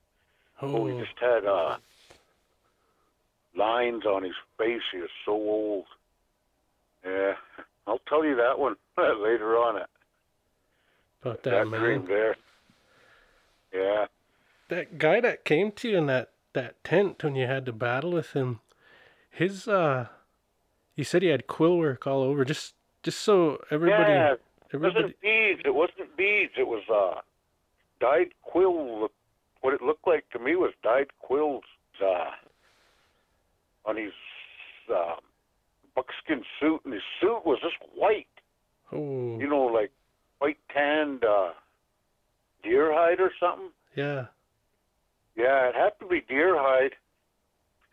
[0.62, 0.86] Oh, Oh.
[0.86, 1.76] he just had uh,
[3.56, 4.82] lines on his face.
[4.92, 5.84] He was so old.
[7.04, 7.34] Yeah,
[7.86, 9.76] I'll tell you that one later on.
[9.78, 9.86] It
[11.22, 11.80] About that, that, man.
[11.80, 12.36] dream there.
[13.74, 14.06] Yeah,
[14.68, 18.12] That guy that came to you in that that tent when you had to battle
[18.12, 18.60] with him,
[19.28, 20.06] his uh,
[20.96, 22.44] you said he had quill work all over.
[22.44, 24.34] Just just so everybody, yeah.
[24.72, 25.60] It wasn't beads.
[25.64, 26.52] It wasn't beads.
[26.58, 27.20] It was uh,
[28.00, 29.08] dyed quill.
[29.60, 31.62] What it looked like to me was dyed quills
[32.04, 32.30] uh,
[33.84, 34.12] on his
[34.94, 35.16] uh,
[35.94, 38.26] buckskin suit, and his suit was just white.
[38.92, 39.92] Oh, You know, like
[40.38, 41.50] white tanned uh,
[42.62, 43.70] deer hide or something.
[43.94, 44.26] yeah.
[45.36, 46.92] Yeah, it had to be deer hide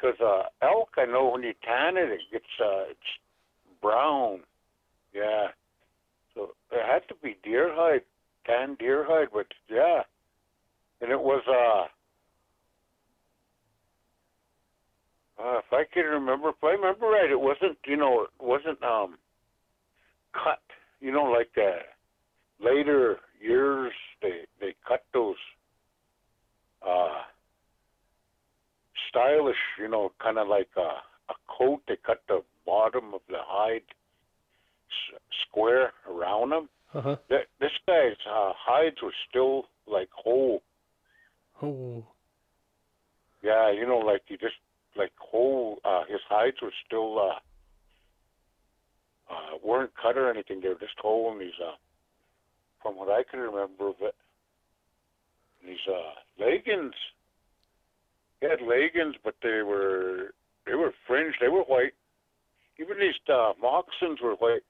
[0.04, 0.90] because uh, elk.
[0.98, 3.00] I know when you tan it, it gets uh, it's
[3.82, 4.40] brown.
[5.14, 5.48] Yeah,
[6.34, 8.02] so it had to be deer hide,
[8.46, 9.28] tan deer hide.
[9.34, 10.02] But yeah,
[11.02, 11.84] and it was uh,
[15.42, 18.82] uh, if I can remember, if I remember right, it wasn't you know it wasn't
[18.84, 19.18] um
[20.34, 20.62] cut.
[21.00, 21.78] You know, like the
[22.60, 25.36] later years they they cut those
[26.86, 27.22] uh
[29.14, 31.82] stylish, you know, kind of like a, a coat.
[31.88, 33.84] They cut the bottom of the hide
[34.90, 36.70] s- square around them.
[36.94, 37.16] Uh huh.
[37.30, 40.62] Th- This guy's uh, hides were still like whole.
[41.62, 42.04] Oh,
[43.44, 44.56] Yeah, you know, like you just
[44.98, 45.80] like whole.
[45.86, 47.40] Uh, his hides were still uh,
[49.34, 50.60] uh, weren't cut or anything.
[50.62, 51.76] They were just whole, and he's uh,
[52.82, 54.16] from what I can remember of it,
[55.66, 56.94] these uh, leggings.
[58.44, 60.34] He had leggings, but they were
[60.66, 61.38] they were fringed.
[61.40, 61.94] They were white.
[62.78, 64.64] Even these uh, moccasins were white.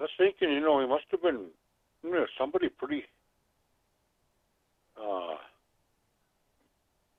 [0.00, 1.48] I was thinking, you know, he must have been
[2.02, 3.02] you know, somebody pretty
[4.96, 5.36] uh,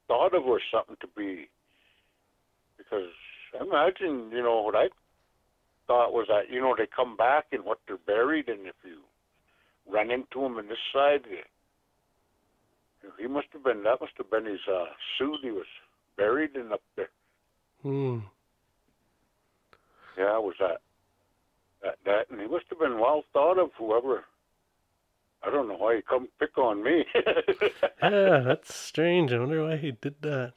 [0.08, 1.48] thought of or something to be.
[2.80, 3.12] Because
[3.54, 4.88] I imagine, you know, what I
[5.86, 9.02] thought was that, you know, they come back and what they're buried, and if you
[9.92, 11.22] run into them in this side,
[13.20, 14.86] he must have been, that must have been his uh,
[15.17, 15.65] suit he was
[16.17, 17.10] buried in up there.
[17.82, 18.20] hmm.
[20.17, 20.82] Yeah, was that.
[21.84, 24.24] That, that, and he must have been well thought of, whoever.
[25.43, 27.06] I don't know why he come pick on me.
[28.02, 29.34] Yeah, that's strange.
[29.34, 30.54] I wonder why he did that.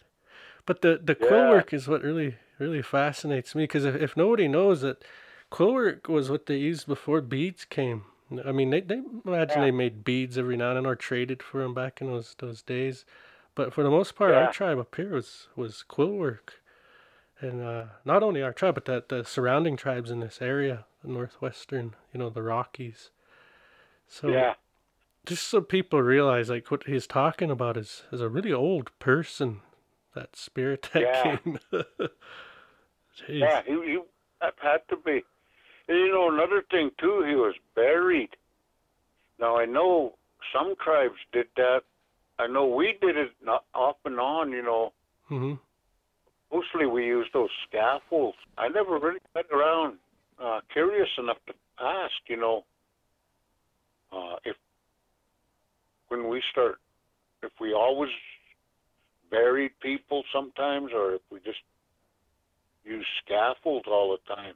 [0.66, 4.46] But the the quill work is what really really fascinates me because if, if nobody
[4.46, 5.02] knows that
[5.48, 8.04] quill work was what they used before beads came.
[8.46, 9.66] I mean, they, they imagine Yeah.
[9.66, 12.62] they made beads every now and then or traded for them back in those those
[12.62, 13.04] days.
[13.54, 14.46] But for the most part, Yeah.
[14.46, 16.62] our tribe up here was was quill work,
[17.40, 21.08] and uh, not only our tribe, but the the surrounding tribes in this area, the
[21.10, 23.10] northwestern, you know, the Rockies.
[24.08, 24.54] So yeah,
[25.26, 29.60] just so people realize like what he's talking about is is a really old person
[30.14, 31.22] that spirit that Yeah.
[31.22, 31.58] came
[33.28, 33.98] yeah, he, he
[34.40, 35.22] that had to be.
[35.90, 38.31] And you know, another thing too, he was buried.
[39.40, 40.14] Now I know
[40.55, 41.81] some tribes did that.
[42.38, 44.53] I know we did it not off and on.
[44.53, 44.92] You know,
[45.26, 45.55] hmm
[46.53, 48.37] mostly we used those scaffolds.
[48.57, 49.98] I never really got around
[50.40, 52.14] uh, curious enough to ask.
[52.29, 52.64] You know,
[54.12, 54.57] uh, if
[56.07, 56.79] when we start,
[57.42, 58.11] if we always
[59.29, 61.59] buried people sometimes, or if we just
[62.85, 64.55] use scaffolds all the time.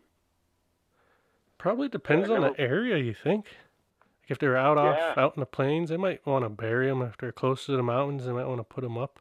[1.58, 5.46] Probably depends on the area you think like if they're out off out in the
[5.46, 8.46] plains they might want to bury them if they're close to the mountains they might
[8.46, 9.20] want to put them up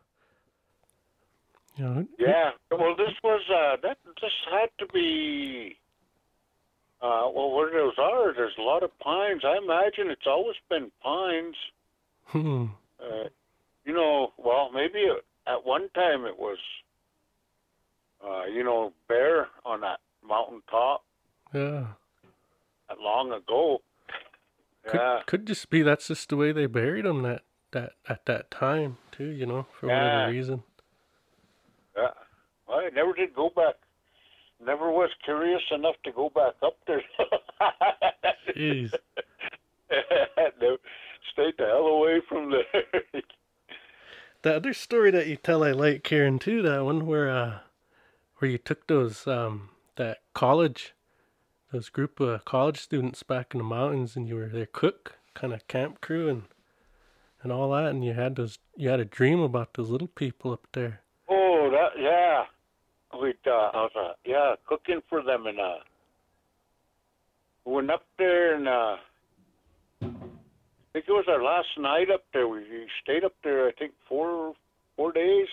[1.76, 2.52] you know Yeah.
[2.72, 3.98] Well, this was uh, that.
[4.22, 5.76] This had to be.
[7.02, 9.42] Uh, well, where those are, there's a lot of pines.
[9.44, 11.56] I imagine it's always been pines.
[12.28, 12.66] hmm
[13.00, 13.28] Uh,
[13.86, 15.06] you know, well, maybe
[15.48, 16.58] at one time it was.
[18.26, 21.04] Uh, you know, bear on that mountain top
[21.54, 21.86] yeah
[23.04, 23.82] long ago.
[24.88, 25.22] could, Yeah.
[25.26, 28.98] could just be that's just the way they buried them that that at that time
[29.12, 30.04] too you know for Yeah.
[30.04, 30.64] whatever reason
[31.96, 32.10] Yeah.
[32.68, 33.76] Well, I never did go back.
[34.60, 37.02] Never was curious enough to go back up there.
[38.56, 38.94] Jeez.
[40.62, 40.78] no,
[41.32, 43.24] stayed the hell away from there.
[44.42, 47.60] The other story that you tell I like, Karen, too, that one where uh
[48.38, 50.94] where you took those um that college
[51.74, 55.54] this group of college students back in the mountains, and you were their cook, kind
[55.54, 56.44] of camp crew, and
[57.42, 60.54] and all that, and you had those you had a dream about those little people
[60.54, 61.02] up there.
[61.28, 62.44] Oh, that yeah.
[63.20, 65.76] We uh, I was uh, yeah cooking for them and uh
[67.66, 68.98] went up there and uh
[70.02, 72.48] I think it was our last night up there.
[72.48, 74.54] We, we stayed up there I think four
[74.96, 75.48] four days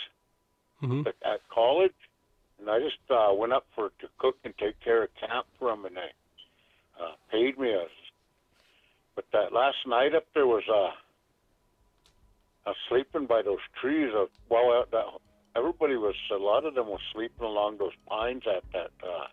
[0.81, 1.93] hmm at, at college,
[2.61, 5.71] and I just uh, went up for to cook and take care of camp for
[5.71, 6.11] them, and they
[7.01, 7.91] uh, paid me us.
[9.17, 10.93] But that last night up there was uh,
[12.67, 14.11] I was sleeping by those trees.
[14.15, 15.05] Uh, well, uh, that,
[15.57, 19.27] everybody was a lot of them was sleeping along those pines at that uh,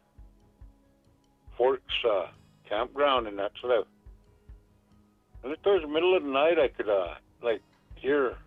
[1.58, 2.28] Forks uh,
[2.70, 3.82] campground, and that's what I.
[5.44, 6.60] And it was middle of the night.
[6.60, 7.62] I could uh, like
[7.96, 8.38] hear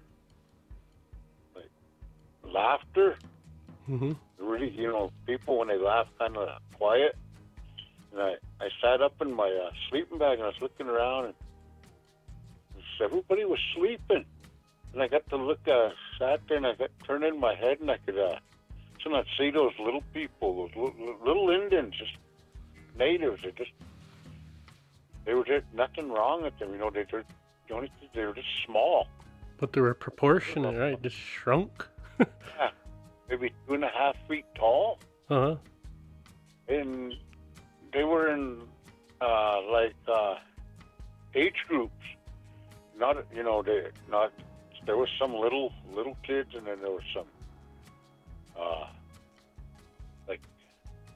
[1.55, 1.71] like
[2.45, 3.17] laughter
[3.99, 4.13] hmm
[4.51, 7.17] really, you know, people when they laugh kind of quiet.
[8.13, 11.27] And I, I sat up in my uh, sleeping bag and I was looking around
[11.27, 11.35] and
[13.03, 14.25] everybody was sleeping.
[14.93, 17.79] And I got to look, uh, sat there and I got turned in my head
[17.81, 18.37] and I could, uh,
[19.03, 22.17] so I'd see those little people, those little, little Indians, just
[22.99, 23.43] natives.
[23.43, 23.71] They just,
[25.25, 26.73] they were just nothing wrong with them.
[26.73, 27.25] You know, they were,
[27.69, 29.07] the only they were just small.
[29.59, 31.01] But they were proportionate, right?
[31.01, 31.87] Just shrunk.
[33.31, 34.99] maybe two and a half feet tall.
[35.29, 35.57] Uh huh.
[36.69, 37.15] and
[37.93, 38.61] they were in
[39.21, 40.35] uh, like uh,
[41.35, 41.95] age groups.
[42.99, 44.33] Not you know they not
[44.87, 47.27] there was some little little kids and then there was some
[48.61, 48.87] uh,
[50.29, 50.41] like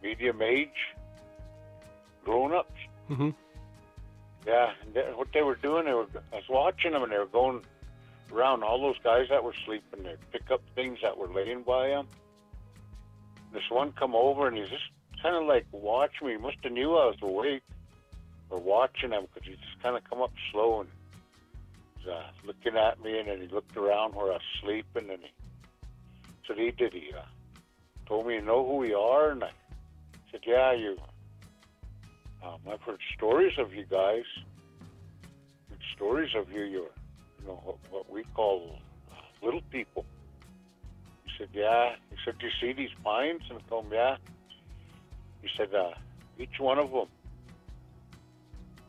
[0.02, 0.68] medium age
[2.24, 2.70] grown ups.
[3.08, 3.30] hmm
[4.46, 7.18] Yeah, and they, what they were doing, they were I was watching them and they
[7.18, 7.62] were going
[8.32, 10.02] around all those guys that were sleeping.
[10.02, 12.08] They pick up things that were laying by them.
[13.52, 14.90] This one come over and he's just
[15.22, 16.32] kind of like watching me.
[16.34, 17.62] He must have knew I was awake
[18.50, 20.88] or watching him because he just kind of come up slow and
[21.96, 23.18] was, uh, looking at me.
[23.18, 25.30] And then he looked around where I was sleeping and he
[26.46, 26.92] said he did.
[26.92, 27.22] He uh,
[28.06, 29.50] told me, "You know who we are?" And I
[30.30, 30.96] said, "Yeah, you."
[32.44, 34.24] Um, I've heard stories of you guys.
[35.70, 36.64] Good stories of you.
[36.64, 36.90] You're
[37.44, 38.78] you know, what, what we call
[39.42, 40.04] little people.
[41.24, 41.94] He said, yeah.
[42.10, 43.42] He said, do you see these pines?
[43.50, 44.16] And I told him, yeah.
[45.42, 45.90] He said, uh,
[46.38, 47.06] each one of them,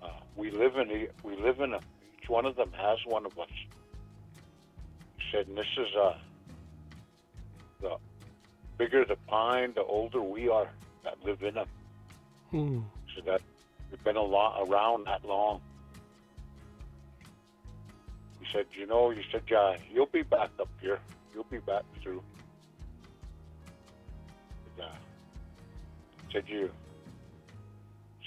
[0.01, 1.81] uh, we live in, we live in them.
[2.21, 3.49] Each one of them has one of us.
[5.17, 6.17] He said, and this is, uh,
[7.81, 7.97] the
[8.77, 10.69] bigger the pine, the older we are
[11.03, 11.67] that live in them.
[12.51, 12.79] Hmm.
[13.15, 13.41] So that
[13.91, 15.61] we've been a lot around that long.
[18.55, 21.01] Said, you know, he said, yeah, you'll be back up here.
[21.33, 22.23] You'll be back through.
[24.77, 24.89] And, uh,
[26.31, 26.69] said, you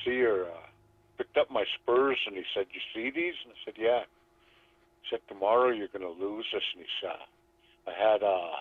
[0.05, 0.67] see your, uh,
[1.17, 3.33] picked up my spurs and he said, you see these?
[3.43, 4.05] And I said, yeah.
[5.01, 6.63] He said, tomorrow you're going to lose this.
[6.75, 7.17] And he said,
[7.87, 8.61] I had, uh,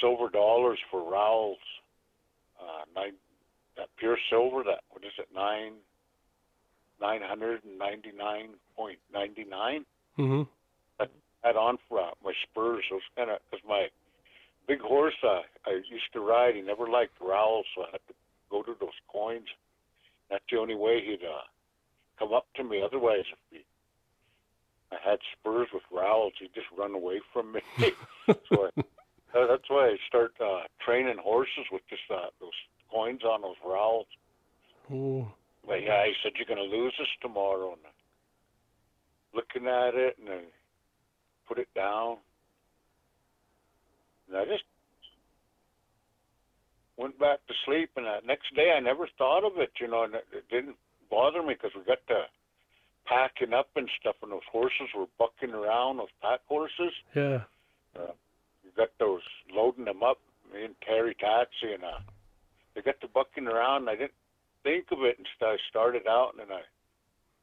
[0.00, 1.58] silver dollars for rowels,
[2.58, 3.12] uh, nine,
[3.76, 5.74] that pure silver, that, what is it, nine,
[7.02, 9.84] 999.99
[10.16, 10.42] hmm
[11.00, 11.06] I
[11.42, 12.84] had on for uh, my spurs.
[12.90, 13.88] Those kind of because my
[14.66, 18.14] big horse uh, I used to ride, he never liked rowels, so I had to
[18.50, 19.46] go to those coins.
[20.30, 21.44] That's the only way he'd uh,
[22.18, 22.82] come up to me.
[22.82, 23.64] Otherwise, if he,
[24.92, 27.60] I had spurs with rowels, he'd just run away from me.
[28.48, 28.70] so
[29.34, 32.56] I, uh, that's why I start uh, training horses with just uh, those
[32.90, 34.06] coins on those rowels.
[34.92, 35.28] Oh.
[35.66, 37.72] But yeah, he said you're going to lose this tomorrow.
[37.72, 37.82] And
[39.34, 40.40] looking at it, and I
[41.48, 42.16] put it down.
[44.28, 44.64] And I just
[46.96, 47.90] went back to sleep.
[47.96, 50.76] And the next day, I never thought of it, you know, and it, it didn't
[51.10, 52.24] bother me because we got to
[53.06, 56.92] packing up and stuff, and those horses were bucking around, those pack horses.
[57.14, 57.42] Yeah.
[58.64, 59.20] We got those
[59.52, 60.18] loading them up,
[60.52, 62.00] me and Terry Taxi, and uh,
[62.74, 63.82] they got to bucking around.
[63.82, 64.18] And I didn't
[64.62, 66.62] think of it, and I started out, and then I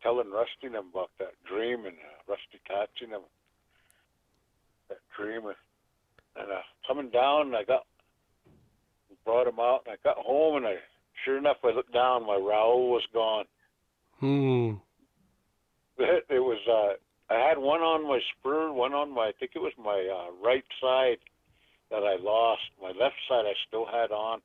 [0.01, 2.59] telling Rusty and them about that dream, and uh, Rusty
[3.01, 3.21] and them
[4.89, 5.55] that dream, and,
[6.35, 7.85] and uh, coming down, and I got
[9.25, 10.75] brought him out, and I got home, and I
[11.23, 13.45] sure enough, I looked down, my rowel was gone.
[14.19, 14.73] Hmm.
[15.97, 19.51] It, it was uh, I had one on my spur, one on my I think
[19.55, 21.17] it was my uh, right side
[21.89, 22.63] that I lost.
[22.81, 24.41] My left side I still had on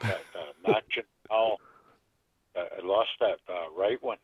[0.00, 1.60] that uh, matching rowel.
[2.56, 4.18] I I lost that uh, right one.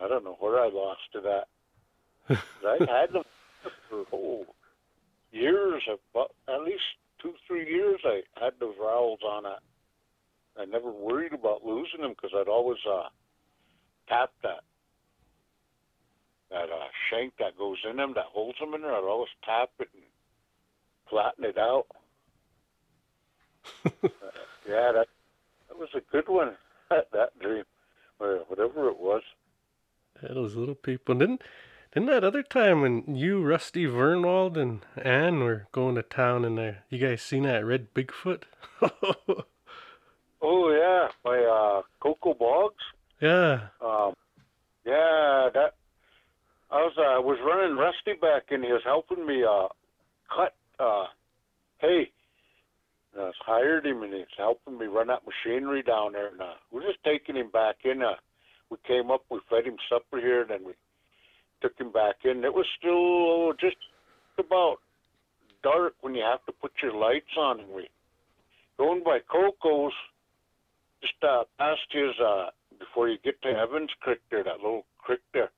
[0.00, 1.46] I don't know where I lost to that.
[2.66, 3.24] I had them
[3.88, 4.46] for oh,
[5.32, 6.82] years, about at least
[7.20, 8.00] two, three years.
[8.04, 9.58] I had those rowels on it.
[10.60, 13.08] I never worried about losing them because I'd always uh,
[14.08, 14.60] tap that
[16.50, 18.94] that uh, shank that goes in them that holds them in there.
[18.94, 20.02] I'd always tap it and
[21.08, 21.86] flatten it out.
[23.84, 23.90] uh,
[24.68, 25.08] yeah, that
[25.68, 26.56] that was a good one.
[26.90, 27.64] That, that dream,
[28.18, 29.22] or whatever it was.
[30.22, 31.14] Yeah, those little people.
[31.14, 31.42] Didn't
[31.92, 36.58] didn't that other time when you, Rusty Vernwald, and Anne were going to town and
[36.58, 38.42] there, you guys seen that red Bigfoot?
[40.42, 42.84] oh yeah, by uh, Cocoa Boggs.
[43.20, 43.68] Yeah.
[43.80, 44.12] Um,
[44.84, 45.74] yeah, that
[46.70, 49.68] I was uh, was running Rusty back and he was helping me uh,
[50.34, 51.06] cut uh,
[51.78, 52.10] hay.
[53.14, 56.28] And I hired him and he's helping me run that machinery down there.
[56.28, 58.02] And uh, we're just taking him back in.
[58.02, 58.14] Uh,
[58.70, 60.72] we came up, we fed him supper here, and then we
[61.60, 62.44] took him back in.
[62.44, 63.76] It was still just
[64.38, 64.76] about
[65.62, 67.60] dark when you have to put your lights on.
[67.60, 67.88] And we
[68.78, 69.92] going by Coco's,
[71.00, 72.46] just uh, past his uh,
[72.78, 75.50] before you get to Evans Creek there, that little creek there.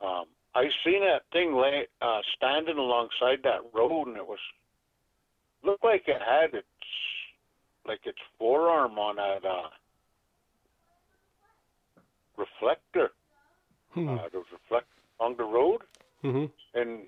[0.00, 4.38] Um, I seen that thing lay uh, standing alongside that road, and it was
[5.64, 6.66] looked like it had its
[7.86, 9.68] like its forearm on that uh,
[12.36, 13.10] reflector.
[13.92, 14.08] Hmm.
[14.08, 14.88] Uh, there was reflect
[15.20, 15.82] on the road,
[16.22, 17.06] hmm and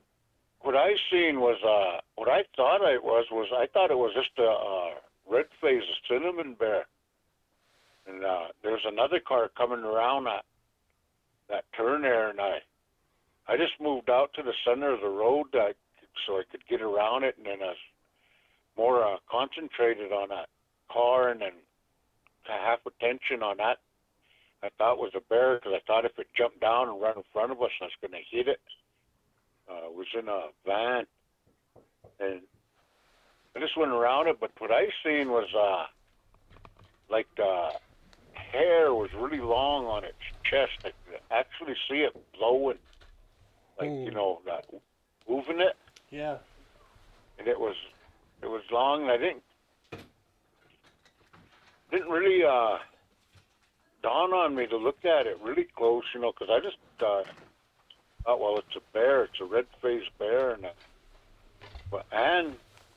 [0.61, 4.13] what I seen was uh, what I thought it was was I thought it was
[4.15, 4.95] just a, a
[5.31, 6.87] red faced cinnamon bear,
[8.07, 10.45] and uh, there's another car coming around that
[11.49, 12.59] that turn there, and I
[13.47, 15.77] I just moved out to the center of the road that,
[16.27, 17.77] so I could get around it, and then I was
[18.77, 20.49] more uh, concentrated on that
[20.91, 21.53] car, and then
[22.45, 23.79] half attention on that.
[24.65, 27.23] I thought was a bear because I thought if it jumped down and ran in
[27.35, 28.61] front of us, I was going to hit it.
[29.71, 31.05] Uh, it was in a van,
[32.19, 32.41] and
[33.55, 34.39] I just went around it.
[34.41, 35.85] But what I seen was uh,
[37.11, 37.73] like the
[38.33, 40.73] hair was really long on its chest.
[40.85, 42.79] I could actually see it blowing,
[43.79, 44.05] like Ooh.
[44.05, 44.65] you know, that
[45.29, 45.77] moving it,
[46.11, 46.39] Yeah.
[47.39, 47.77] and it was
[48.43, 49.03] it was long.
[49.03, 49.43] And I didn't
[51.91, 52.79] didn't really uh,
[54.05, 57.23] dawn on me to look at it really close, you know, because I just uh,
[58.23, 60.69] thought, well, it's a bear, it's a red-faced bear, and uh,
[61.91, 62.53] but Anne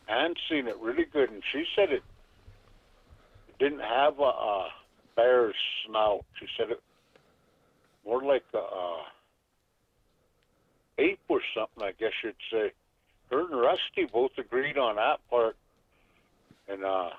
[0.09, 2.03] Anne seen it really good, and she said it,
[3.57, 4.67] didn't have a, a
[5.15, 5.55] bear's
[5.85, 6.25] snout.
[6.39, 6.81] She said it
[8.05, 9.03] more like a, uh
[10.99, 12.71] ape or something, I guess you'd say.
[13.29, 15.55] Her and Rusty both agreed on that part,
[16.67, 17.09] and uh,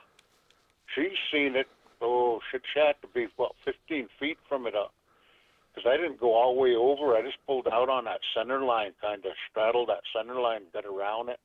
[0.95, 1.68] she's seen it.
[2.01, 4.92] Oh, she had to be what 15 feet from it up,
[5.74, 7.16] because I didn't go all the way over.
[7.16, 10.84] I just pulled out on that center line, kind of straddled that center line, got
[10.84, 11.40] around it,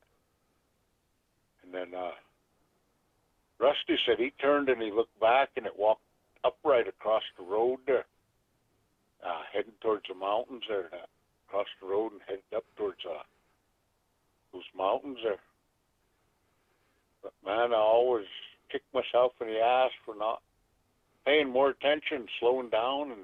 [1.64, 2.12] and then uh,
[3.58, 6.02] Rusty said he turned and he looked back, and it walked
[6.44, 8.04] upright across the road there,
[9.26, 10.90] uh, heading towards the mountains there.
[10.92, 11.06] Uh,
[11.54, 13.22] across the road and headed up towards uh,
[14.52, 15.38] those mountains there.
[17.22, 18.26] But man, I always
[18.74, 20.42] kick myself in the ass for not
[21.24, 23.20] paying more attention, slowing down, and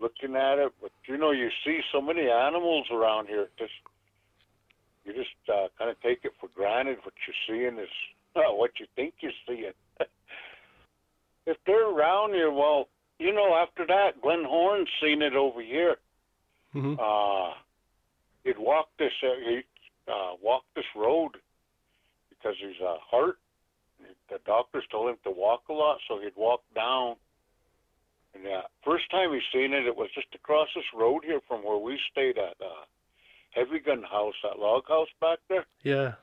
[0.00, 0.72] looking at it.
[0.80, 3.48] But you know, you see so many animals around here.
[3.58, 3.72] Just
[5.04, 6.98] you just uh, kind of take it for granted.
[7.02, 7.90] What you're seeing is
[8.36, 9.72] uh, what you think you're seeing.
[11.46, 12.88] if they're around here, well,
[13.18, 15.96] you know, after that, Glenn Horn seen it over here
[16.76, 17.52] hmm uh,
[18.44, 19.60] he'd walk this uh, he
[20.08, 21.32] uh, walked this road
[22.28, 23.38] because he's a heart.
[24.28, 27.16] The doctors told him to walk a lot, so he'd walk down.
[28.34, 31.64] And uh, first time he seen it, it was just across this road here from
[31.64, 32.84] where we stayed at uh,
[33.50, 35.66] Heavy Gun House, that log house back there.
[35.82, 36.14] Yeah.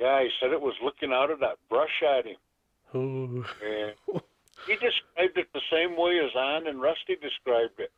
[0.00, 2.36] Yeah, he said it was looking out of that brush at him,
[2.96, 3.44] Ooh.
[3.62, 3.94] and
[4.66, 7.92] he described it the same way as Ann and Rusty described it.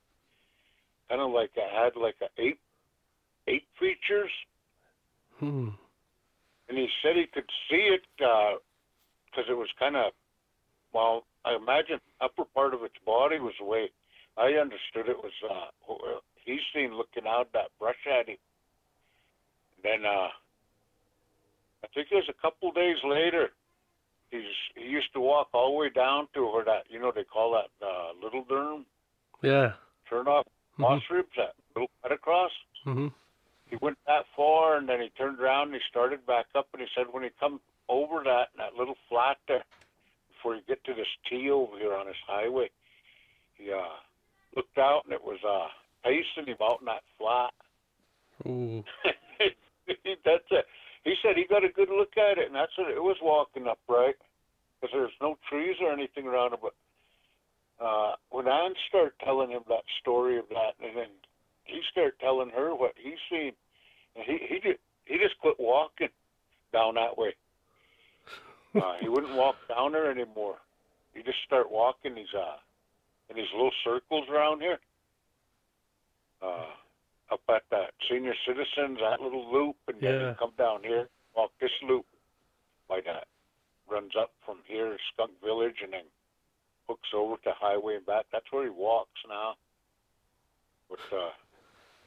[1.08, 2.60] Kind of like it had like a ape,
[3.48, 4.30] ape features.
[5.38, 5.68] Hmm.
[6.68, 8.02] and he said he could see it
[9.36, 10.12] because it was kind of,
[10.92, 13.90] well, I imagine upper part of its body was the way
[14.38, 15.32] I understood it was.
[15.44, 18.36] Uh, he's seen looking out that brush at him.
[19.82, 20.28] Then uh,
[21.84, 23.50] I think it was a couple days later.
[24.30, 24.42] He's
[24.74, 27.52] he used to walk all the way down to where that you know they call
[27.52, 28.84] that uh, Little Durham
[29.42, 29.74] Yeah.
[30.10, 30.46] turn off
[30.78, 30.82] Mhm.
[30.82, 32.50] moss ribs that little cut across
[32.82, 33.08] hmm
[33.70, 36.82] he went that far and then he turned around and he started back up and
[36.82, 39.64] he said when he come over that that little flat there
[40.28, 42.70] before you get to this T over here on this highway,
[43.54, 43.98] he uh
[44.54, 45.68] looked out and it was uh
[46.04, 47.52] pacing him out in that flat.
[48.46, 48.84] Ooh.
[50.24, 50.66] that's it.
[51.04, 53.66] He said he got a good look at it and that's what it was walking
[53.66, 54.16] upright.
[54.80, 56.60] because there's no trees or anything around it.
[56.60, 56.74] But
[57.84, 61.08] uh, when Ann started telling him that story of that, and then
[61.64, 63.52] he started telling her what he's seen,
[64.14, 66.08] and he he just he just quit walking
[66.72, 67.34] down that way.
[68.74, 70.56] Uh, he wouldn't walk down there anymore.
[71.14, 72.56] He just start walking these uh
[73.28, 74.78] in these little circles around here.
[76.42, 76.66] Uh,
[77.32, 80.28] up at that senior citizens, that little loop, and then Yeah.
[80.30, 82.06] you come down here, walk this loop
[82.88, 83.26] by that
[83.88, 86.04] runs up from here to Skunk Village and then
[86.86, 88.26] hooks over to highway and back.
[88.30, 89.56] That's where he walks now.
[90.88, 91.32] But uh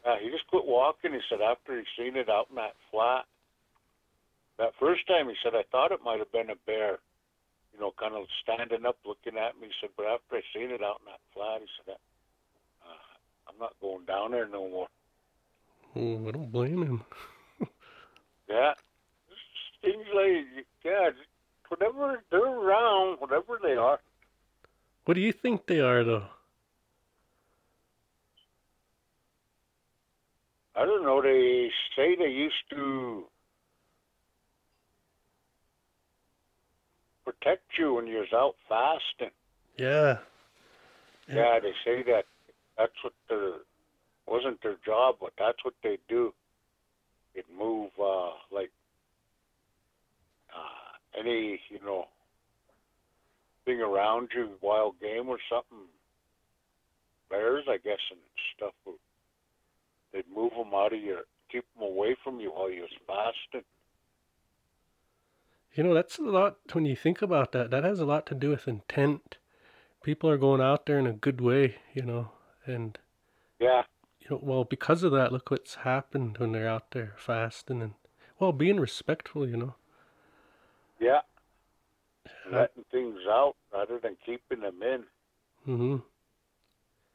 [0.06, 3.26] yeah, he just quit walking, he said after he seen it out in that flat.
[4.58, 7.09] That first time he said I thought it might have been a bear, you
[8.00, 9.68] kind of standing up looking at me.
[9.68, 13.60] He said, But after I seen it out in that flat, he said uh, I'm
[13.60, 14.88] not going down there no more.
[15.96, 17.04] Oh, I don't blame him.
[18.50, 18.74] Yeah.
[19.84, 21.12] Things like yeah,
[21.70, 24.00] whatever they're around, whatever they are.
[25.06, 26.26] What do you think they are, though?
[30.76, 31.22] I don't know.
[31.22, 33.26] They say they used to
[37.24, 39.34] protect you when you was out fasting.
[39.78, 40.18] Yeah.
[41.28, 41.36] Yeah.
[41.36, 42.24] Yeah, they say that
[42.78, 43.52] that's what their
[44.28, 46.34] wasn't their job, but that's what they do.
[47.36, 48.72] They'd move uh, like
[50.56, 52.06] uh, any you know
[53.66, 55.86] thing around you, wild game or something.
[57.30, 58.20] Bears, I guess, and
[58.56, 58.74] stuff.
[60.12, 63.66] They'd move them out of your, keep them away from you while you was fasting.
[65.74, 67.70] You know, that's a lot when you think about that.
[67.72, 69.38] That has a lot to do with intent.
[70.04, 72.32] People are going out there in a good way, you know,
[72.66, 72.98] and
[73.60, 73.84] Yeah,
[74.20, 77.94] you know, well, because of that, look what's happened when they're out there fasting and
[78.40, 79.76] well, being respectful, you know.
[81.00, 81.22] yeah.
[82.52, 85.04] Uh, Letting things out rather than keeping them in.
[85.68, 85.98] Mm-hmm.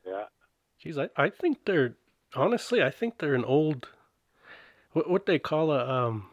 [0.06, 0.24] Yeah.
[0.78, 1.96] Geez, I, I think they're
[2.34, 3.88] honestly, I think they're an old,
[4.92, 6.28] what what they call a um,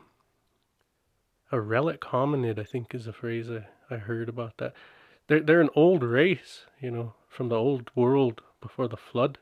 [1.52, 2.60] a relic hominid.
[2.60, 4.74] I think is a phrase I, I heard about that.
[5.28, 9.40] They're they're an old race, you know, from the old world before the flood,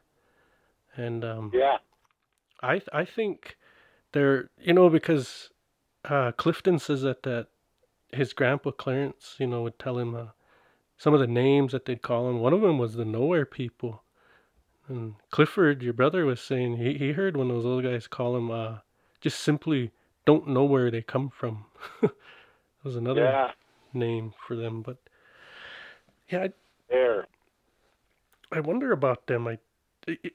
[0.96, 1.78] and um, Yeah.
[2.62, 3.58] I I think
[4.14, 5.50] they're you know because
[6.06, 7.48] uh, Clifton says that that
[8.12, 10.28] his grandpa Clarence you know would tell him uh,
[10.98, 12.40] some of the names that they'd call him.
[12.40, 14.04] One of them was the Nowhere People,
[14.88, 18.36] and Clifford, your brother, was saying he he heard one of those old guys call
[18.36, 18.78] him uh,
[19.22, 19.92] just simply
[20.30, 21.66] don't know where they come from.
[22.02, 22.12] that
[22.84, 23.52] was another Yeah.
[23.94, 24.98] name for them, but
[26.30, 26.50] yeah, I,
[26.88, 27.26] There.
[28.52, 29.48] I wonder about them.
[29.48, 29.58] I,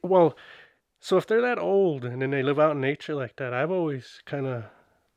[0.02, 0.36] well,
[0.98, 3.70] so if they're that old and then they live out in nature like that, I've
[3.70, 4.64] always kind of,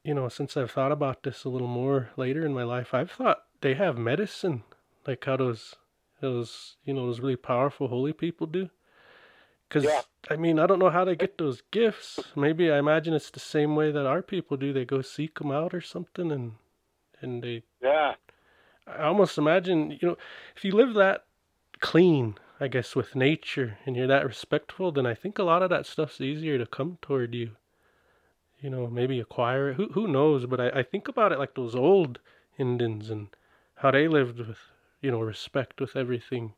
[0.04, 3.10] you know, since I've thought about this a little more later in my life, I've
[3.10, 4.62] thought they have medicine,
[5.08, 5.74] like how those,
[6.22, 8.70] those, you know, those really powerful holy people do.
[9.68, 10.02] Because Yeah.
[10.30, 12.20] I mean, I don't know how they get those gifts.
[12.36, 14.74] Maybe I imagine it's the same way that our people do.
[14.74, 16.54] They go seek them out or something, and
[17.22, 18.16] and they Yeah.
[18.86, 20.18] I almost imagine, you know,
[20.56, 21.26] if you live that
[21.80, 25.70] clean, I guess, with nature and you're that respectful, then I think a lot of
[25.70, 27.52] that stuff's easier to come toward you.
[28.60, 29.76] You know, maybe acquire it.
[29.76, 30.46] Who who knows?
[30.46, 32.20] But I, I think about it like those old
[32.58, 33.28] Indians and
[33.76, 34.58] how they lived with,
[35.02, 36.54] you know, respect with everything.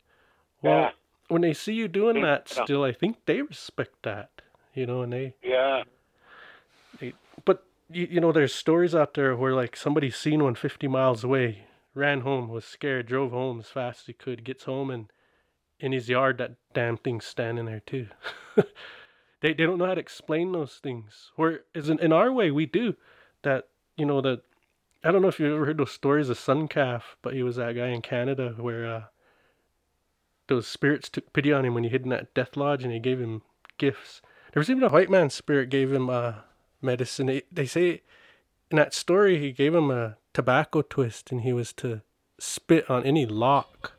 [0.62, 0.92] Well, Yeah.
[1.30, 4.30] When they see you doing Mm, that still, I think they respect that.
[4.74, 5.84] You know, and they Yeah.
[7.46, 11.24] but you, you know, there's stories out there where like somebody's seen one 50 miles
[11.24, 15.12] away, ran home, was scared, drove home as fast as he could, gets home and
[15.80, 18.08] in his yard that damn thing's standing there too.
[18.56, 21.32] they they don't know how to explain those things.
[21.36, 22.96] where is in, in our way we do
[23.44, 24.42] that, you know, that
[25.04, 27.56] I don't know if you've ever heard those stories of Sun Calf, but he was
[27.56, 29.04] that guy in Canada where uh
[30.50, 33.00] those spirits took pity on him when he hid in that death lodge and they
[33.00, 33.42] gave him
[33.78, 34.22] gifts.
[34.54, 36.34] There was even a white man spirit gave him uh
[36.82, 37.28] medicine.
[37.28, 38.02] They, they say
[38.70, 42.02] in that story he gave him a tobacco twist and he was to
[42.38, 43.94] spit on any lock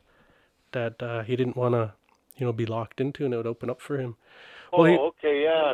[0.71, 1.93] that uh, he didn't want to,
[2.37, 4.15] you know, be locked into and it would open up for him.
[4.71, 5.43] Oh, he- okay.
[5.43, 5.73] Yeah.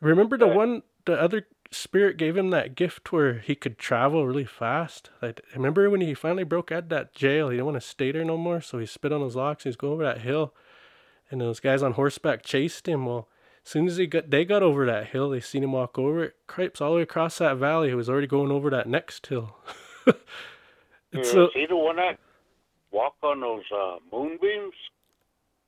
[0.00, 4.44] Remember the one the other spirit gave him that gift where he could travel really
[4.44, 5.10] fast.
[5.20, 8.12] Like remember when he finally broke out of that jail, he didn't want to stay
[8.12, 9.64] there no more, so he spit on those locks.
[9.64, 10.54] He was going over that hill,
[11.30, 13.06] and those guys on horseback chased him.
[13.06, 13.28] Well,
[13.64, 16.24] as soon as he got they got over that hill, they seen him walk over
[16.24, 16.36] it.
[16.46, 17.88] Cripes all the way across that valley.
[17.88, 19.56] He was already going over that next hill.
[21.14, 22.18] And so Is he the one that
[22.90, 24.72] walk on those uh, moonbeams?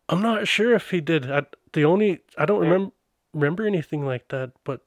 [0.09, 1.31] I'm not sure if he did.
[1.31, 1.43] I,
[1.73, 2.69] the only I don't Yeah.
[2.69, 2.93] remember
[3.33, 4.81] remember anything like that, but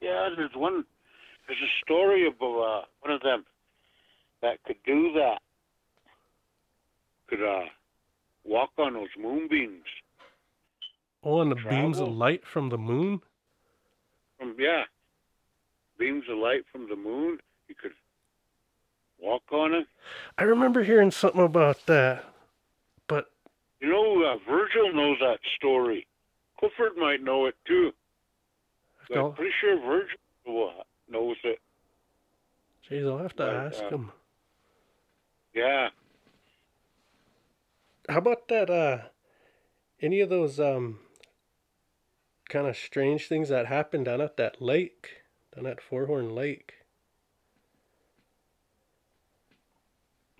[0.00, 0.84] Yeah, there's one.
[1.46, 3.44] There's a story about uh, one of them
[4.42, 5.38] that could do that.
[7.28, 7.64] could uh,
[8.44, 9.84] walk on those moonbeams.
[11.22, 13.20] Oh, and the beams of light from the moon?
[14.38, 14.82] From yeah,
[15.98, 17.38] beams of light from the moon.
[17.68, 17.92] You could
[19.18, 19.86] walk on it.
[20.38, 22.24] I remember hearing something about that.
[23.08, 23.26] But
[23.80, 26.06] You know, uh, Virgil knows that story.
[26.60, 27.92] Clifford might know it too.
[29.14, 30.72] I'm pretty sure Virgil
[31.08, 31.58] knows it.
[32.88, 34.12] Jeez, I'll have to But, ask uh, him.
[35.54, 35.88] Yeah.
[38.08, 38.70] How about that?
[38.70, 38.98] Uh,
[40.00, 41.00] any of those um,
[42.48, 45.22] kind of strange things that happened down at that lake,
[45.54, 46.74] down at Fourhorn Lake?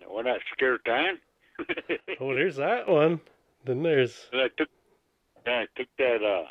[0.07, 1.19] When that scared Dan.
[2.19, 3.19] Oh, there's that one.
[3.65, 4.69] Then there's And I took,
[5.45, 6.49] I took that, uh,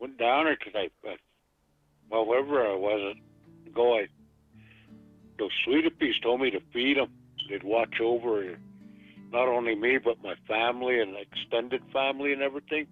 [0.00, 1.16] went down there 'cause I, I,
[2.10, 3.16] well, wherever I was,
[3.74, 4.08] go, I,
[5.38, 7.10] those Sweetepees told me to feed them.
[7.48, 8.56] They'd watch over
[9.32, 12.86] not only me, but my family and extended family and everything.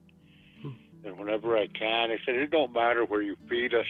[0.61, 0.71] Hmm.
[1.05, 3.87] And whenever I can, they said, it don't matter where you feed us,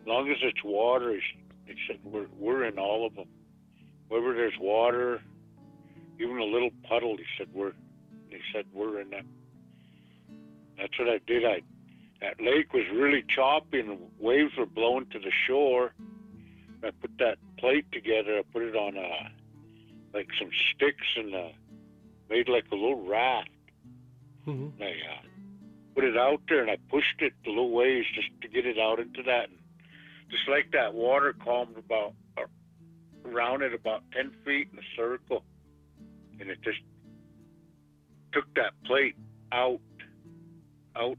[0.00, 1.18] as long as it's water.
[1.66, 3.28] They said, we're, we're in all of them.
[4.08, 5.22] Wherever there's water,
[6.18, 7.72] even a little puddle, he said, we're,
[8.28, 9.24] he said, we're in that.
[10.78, 11.44] That's what I did.
[11.44, 11.62] I,
[12.20, 15.92] that lake was really choppy and waves were blowing to the shore.
[16.82, 18.38] I put that plate together.
[18.38, 19.28] I put it on uh,
[20.14, 21.48] like some sticks and uh,
[22.30, 23.50] made like a little raft.
[24.46, 24.72] Mhm.
[24.74, 25.26] And I uh,
[25.94, 28.78] put it out there and I pushed it the little ways just to get it
[28.78, 29.48] out into that.
[29.48, 29.58] And
[30.30, 32.44] just like that, water calmed about uh,
[33.26, 35.44] around it about ten feet in a circle,
[36.40, 36.80] and it just
[38.32, 39.16] took that plate
[39.52, 39.80] out,
[40.94, 41.18] out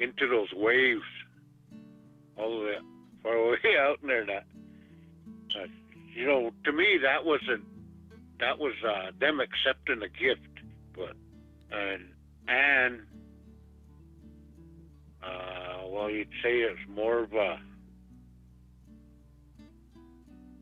[0.00, 1.02] into those waves,
[2.36, 2.74] all the way
[3.22, 4.26] far away out in there.
[4.26, 4.44] That,
[5.56, 5.66] uh,
[6.14, 7.64] you know, to me that wasn't
[8.40, 10.40] that was uh, them accepting a gift,
[10.96, 11.14] but
[11.70, 12.08] and
[12.48, 13.00] and
[15.22, 17.58] uh, well, you'd say it's more of a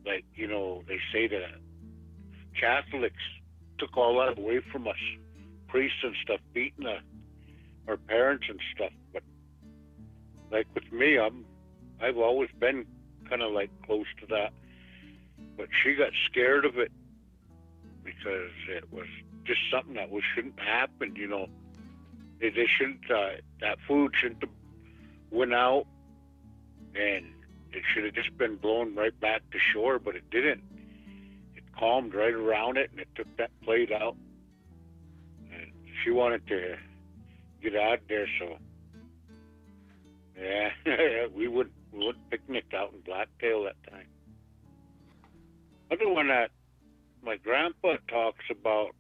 [0.04, 1.60] like you know they say that
[2.58, 3.14] Catholics
[3.78, 4.96] took all that away from us,
[5.68, 7.02] priests and stuff, beating us,
[7.86, 8.92] our parents and stuff.
[10.50, 11.44] Like with me, I'm
[12.00, 12.86] I've always been
[13.28, 14.52] kind of like close to that.
[15.56, 16.92] But she got scared of it
[18.04, 19.06] because it was
[19.44, 21.14] just something that was shouldn't happen.
[21.16, 21.46] You know,
[22.40, 24.50] they, they shouldn't uh, that food shouldn't have
[25.30, 25.86] went out,
[26.94, 27.26] and
[27.72, 30.62] it should have just been blown right back to shore, but it didn't.
[31.54, 34.16] It calmed right around it, and it took that plate out.
[35.52, 35.72] And
[36.02, 36.76] she wanted to
[37.62, 38.58] get out there, so
[40.40, 40.70] yeah,
[41.36, 44.06] we would we would picnic out in Blacktail that time.
[45.90, 46.50] Other one that
[47.22, 48.90] my grandpa talks about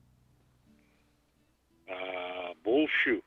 [1.90, 3.20] uh, bullshoe.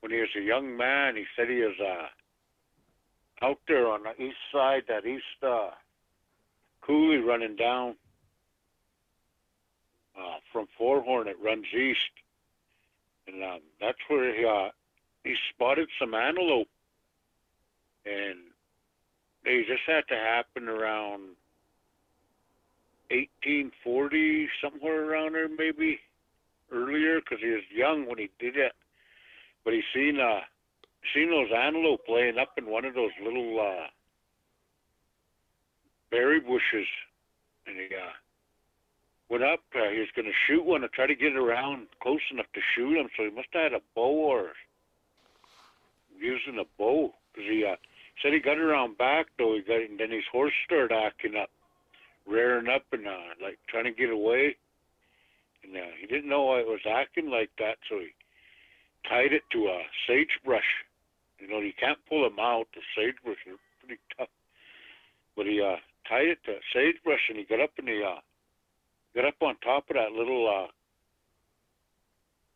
[0.00, 4.22] When he was a young man, he said he was uh, out there on the
[4.22, 5.70] east side, that east uh,
[6.80, 7.94] coulee running down
[10.18, 11.28] uh, from Fourhorn.
[11.28, 11.98] It runs east,
[13.26, 14.70] and um, that's where he uh,
[15.24, 16.68] he spotted some antelope,
[18.04, 18.38] and
[19.44, 21.36] they just had to happen around
[23.10, 25.98] 1840, somewhere around there, maybe
[26.72, 28.72] earlier, because he was young when he did it.
[29.64, 30.40] But he seen uh
[31.14, 33.86] seen those antelope laying up in one of those little uh
[36.10, 36.88] berry bushes,
[37.66, 38.12] and he uh
[39.32, 39.60] went up.
[39.74, 42.60] Uh, he was going to shoot one to try to get around close enough to
[42.74, 43.08] shoot him.
[43.16, 44.52] So he must have had a bow or
[46.18, 47.76] using a bow because he uh,
[48.22, 49.54] said he got around back though.
[49.54, 51.50] He got and then his horse started acting up,
[52.26, 54.56] rearing up and uh, like trying to get away.
[55.64, 58.10] And uh, he didn't know why it was acting like that, so he
[59.08, 60.70] tied it to a sagebrush.
[61.38, 62.66] You know, you can't pull them out.
[62.74, 64.28] The sagebrush are pretty tough.
[65.36, 65.76] But he uh,
[66.08, 68.20] tied it to sagebrush, and he got up and he uh,
[69.14, 70.70] got up on top of that little uh,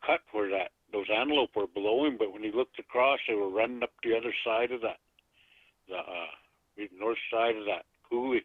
[0.05, 2.17] cut where that those antelope were below him.
[2.17, 4.99] But when he looked across, they were running up the other side of that,
[5.87, 8.41] the uh, north side of that coulee,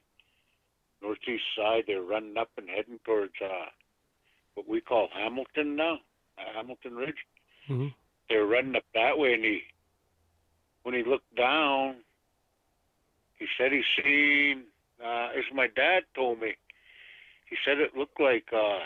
[1.03, 1.84] northeast side.
[1.86, 3.70] They're running up and heading towards uh,
[4.55, 5.99] what we call Hamilton now,
[6.38, 7.16] uh, Hamilton Ridge
[7.68, 7.95] Mhm.
[8.28, 9.62] They're running up that way, and he,
[10.82, 11.97] when he looked down,
[13.38, 14.64] he said he seen,
[15.03, 16.55] uh, as my dad told me,
[17.49, 18.80] he said it looked like, uh,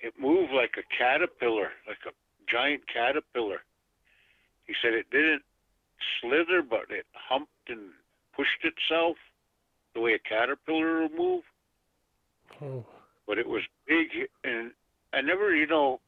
[0.00, 2.12] it moved like a caterpillar, like a
[2.50, 3.62] giant caterpillar.
[4.72, 5.42] He said it didn't
[6.20, 7.90] slither, but it humped and
[8.34, 9.18] pushed itself.
[9.94, 11.42] the way a caterpillar will move.
[12.62, 12.86] Oh.
[13.26, 14.08] But it was big,
[14.44, 14.72] and
[15.12, 16.00] I never, you know,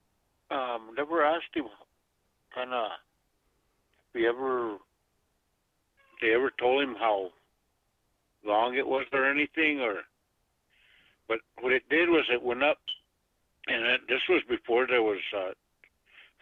[0.51, 1.67] um, never asked him,
[2.55, 2.87] kind of,
[4.15, 4.79] if he ever,
[6.23, 7.29] they ever told him how
[8.47, 9.97] long it was or anything, or.
[11.29, 12.79] But what it did was it went up,
[13.67, 15.53] and it, this was before there was uh,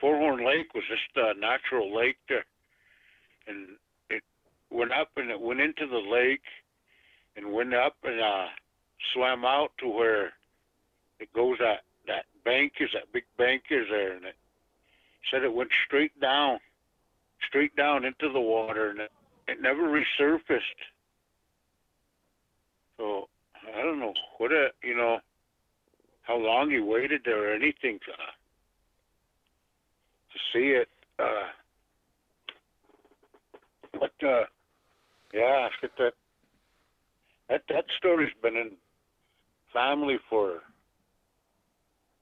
[0.03, 2.45] Four-Horn Lake was just a natural lake there,
[3.47, 3.69] and
[4.11, 4.25] it
[4.69, 6.43] went up and it went into the lake,
[7.37, 8.47] and went up and uh,
[9.15, 10.33] swam out to where
[11.21, 14.35] it goes that that bank is that big bank is there, and it
[15.31, 16.59] said it went straight down,
[17.49, 19.13] straight down into the water, and it,
[19.47, 20.83] it never resurfaced.
[22.97, 23.29] So
[23.73, 25.21] I don't know what a you know
[26.23, 28.13] how long he waited there or anything to
[30.33, 30.89] to see it.
[31.19, 31.49] Uh,
[33.93, 34.45] but uh,
[35.33, 36.13] yeah, that
[37.49, 38.71] that that story's been in
[39.73, 40.61] family for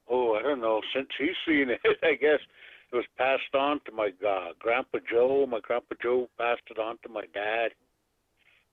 [0.08, 1.80] oh I don't know since he's seen it.
[2.02, 2.40] I guess
[2.92, 5.46] it was passed on to my uh, grandpa Joe.
[5.48, 7.70] My grandpa Joe passed it on to my dad.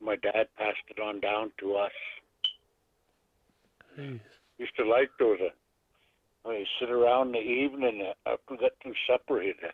[0.01, 1.91] My dad passed it on down to us.
[3.97, 4.19] Jeez.
[4.57, 5.37] Used to like those.
[5.39, 5.49] Uh,
[6.53, 8.71] you sit around in the evening uh, after we got
[9.43, 9.71] he'd uh,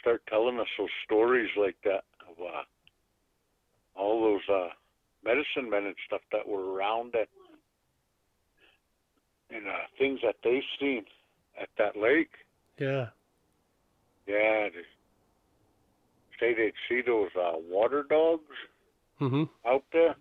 [0.00, 2.62] start telling us those stories like that of uh,
[3.94, 4.68] all those uh,
[5.24, 7.28] medicine men and stuff that were around that
[9.50, 11.04] and uh, things that they've seen
[11.60, 12.30] at that lake.
[12.78, 13.08] Yeah.
[14.26, 14.84] Yeah, they
[16.38, 18.44] say they'd see those uh, water dogs
[19.20, 19.42] Mm-hmm.
[19.68, 20.16] out there.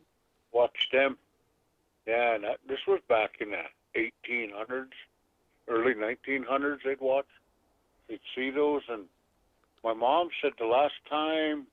[0.51, 1.17] Watch them.
[2.05, 3.63] Yeah, and that, this was back in the
[4.29, 4.87] 1800s,
[5.69, 6.77] early 1900s.
[6.83, 7.25] They'd watch.
[8.07, 9.05] They'd see those, and
[9.83, 11.67] my mom said the last time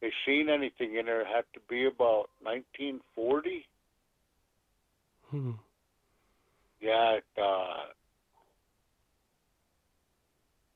[0.00, 3.66] they seen anything in there had to be about 1940.
[5.30, 5.50] Hmm.
[6.80, 7.42] Yeah, it, uh,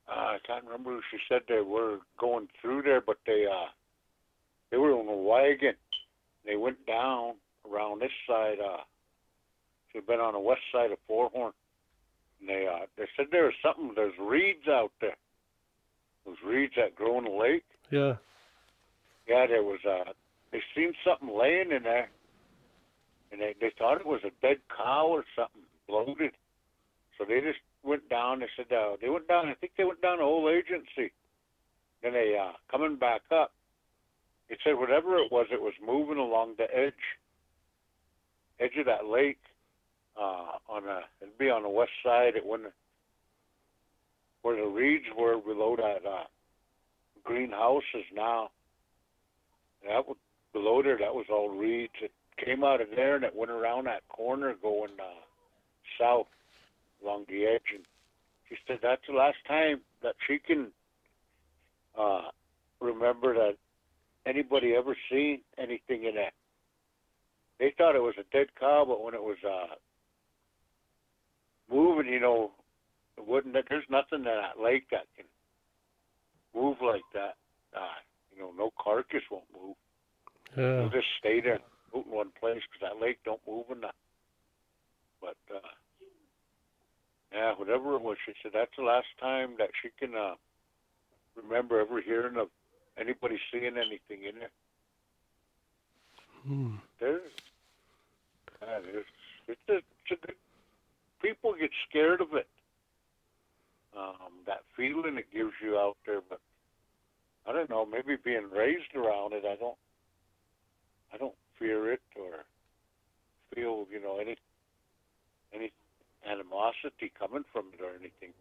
[0.09, 3.69] uh, I can't remember who she said they were going through there, but they uh,
[4.71, 5.75] they were on a wagon.
[6.45, 7.35] They went down
[7.71, 8.59] around this side.
[8.59, 8.83] Uh,
[9.93, 11.53] they've been on the west side of Fourhorn.
[12.41, 13.93] And they uh, they said there was something.
[13.95, 15.17] There's reeds out there.
[16.27, 17.65] Those reeds that grow in the lake.
[17.91, 18.15] Yeah.
[19.29, 20.13] Yeah, there was uh,
[20.51, 22.11] they seen something laying in there,
[23.31, 26.33] and they they thought it was a dead cow or something bloated.
[27.19, 28.41] So they just went down.
[28.41, 29.49] They said uh, they went down.
[29.49, 31.13] I think they went down the whole agency.
[32.03, 33.53] Then they uh, coming back up.
[34.49, 36.93] It said whatever it was, it was moving along the edge,
[38.61, 39.39] edge of that lake.
[40.17, 42.37] Uh, on a, it'd be on the west side.
[42.37, 42.73] It wouldn't
[44.43, 46.25] where the reeds were below that uh,
[47.25, 48.51] greenhouse is now.
[49.87, 50.17] That was
[50.53, 50.99] below there.
[50.99, 51.93] That was all reeds.
[52.03, 52.13] It
[52.45, 55.21] came out of there and it went around that corner going uh,
[55.99, 56.27] south
[57.03, 57.63] along the edge.
[57.75, 57.85] And
[58.49, 60.69] she said that's the last time that she can
[61.99, 62.29] uh,
[62.81, 63.57] remember that
[64.27, 66.33] anybody ever seen anything in that.
[67.59, 69.75] They thought it was a dead cow, but when it was uh,
[71.73, 72.53] moving, you know,
[73.17, 73.55] it wouldn't.
[73.69, 75.27] There's nothing in that lake that can
[76.55, 77.37] move like that.
[77.75, 77.99] Uh,
[78.35, 79.77] you know, no carcass won't move.
[80.57, 80.79] Yeah.
[80.79, 81.59] It'll just stay there,
[81.95, 83.95] in one place, because that lake don't move that.
[85.21, 85.61] But uh,
[87.33, 90.35] yeah, whatever it was, she said that's the last time that she can uh,
[91.41, 92.49] remember ever hearing of
[92.99, 94.51] anybody seeing anything in there.
[96.47, 96.75] Hmm.
[96.99, 97.33] There's,
[98.61, 99.07] yeah, there's
[99.49, 100.37] it's a, it's a good.
[101.23, 102.49] People get scared of it.
[103.97, 106.41] Um, that feeling it gives you out there, but
[107.47, 107.87] I don't know.
[107.87, 109.77] Maybe being raised around it, I don't.
[111.13, 112.45] I don't fear it or
[113.55, 114.37] feel, you know, any
[115.55, 115.73] any
[116.27, 118.33] animosity coming from it or anything.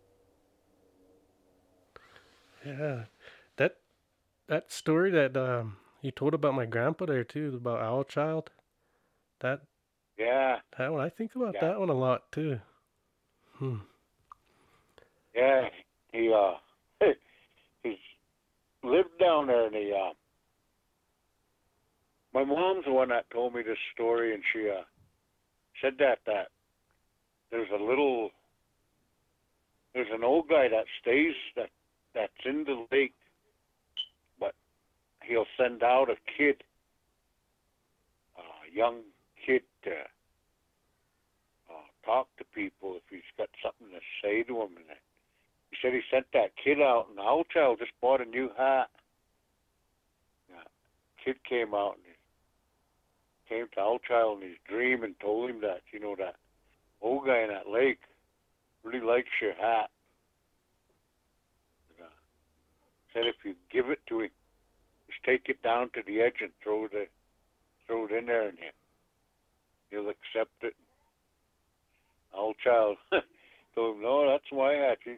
[2.65, 3.05] Yeah.
[3.57, 3.77] That
[4.47, 8.51] that story that um you told about my grandpa there too, about Owl Child.
[9.41, 9.61] That
[10.17, 11.61] Yeah, that one I think about Yeah.
[11.61, 12.61] that one a lot too.
[13.62, 13.76] Hmm.
[15.36, 15.70] yeah.
[16.12, 16.53] He uh,
[17.84, 17.93] he's
[18.84, 20.14] lived down there, and he uh.
[22.34, 24.82] My mom's the one that told me this story, and she uh
[25.80, 26.47] said that that
[27.51, 28.32] there's a little
[29.93, 31.70] there's an old guy that stays that
[32.16, 33.14] that's in the lake,
[34.39, 34.55] but
[35.22, 36.64] he'll send out a kid,
[38.39, 39.01] a young
[39.45, 39.91] kid to
[42.12, 44.76] talk to people if he's got something to say to them.
[44.76, 44.99] And
[45.72, 48.89] he said he sent that kid out, and Owl Child just bought a new hat.
[50.49, 50.68] Yeah.
[51.24, 52.16] Kid came out and
[53.47, 56.36] came to Owl Child in his dream and told him that, you know, that
[57.01, 57.99] old guy in that lake
[58.84, 59.89] really likes your hat.
[61.97, 62.09] And,
[63.14, 64.30] said if you give it to him,
[65.07, 67.05] just take it down to the edge and throw the
[67.88, 68.70] throw it in there and he,
[69.89, 70.76] he'll accept it.
[72.38, 72.97] Owl Child
[73.75, 74.99] told him, No, that's my hat.
[75.05, 75.17] You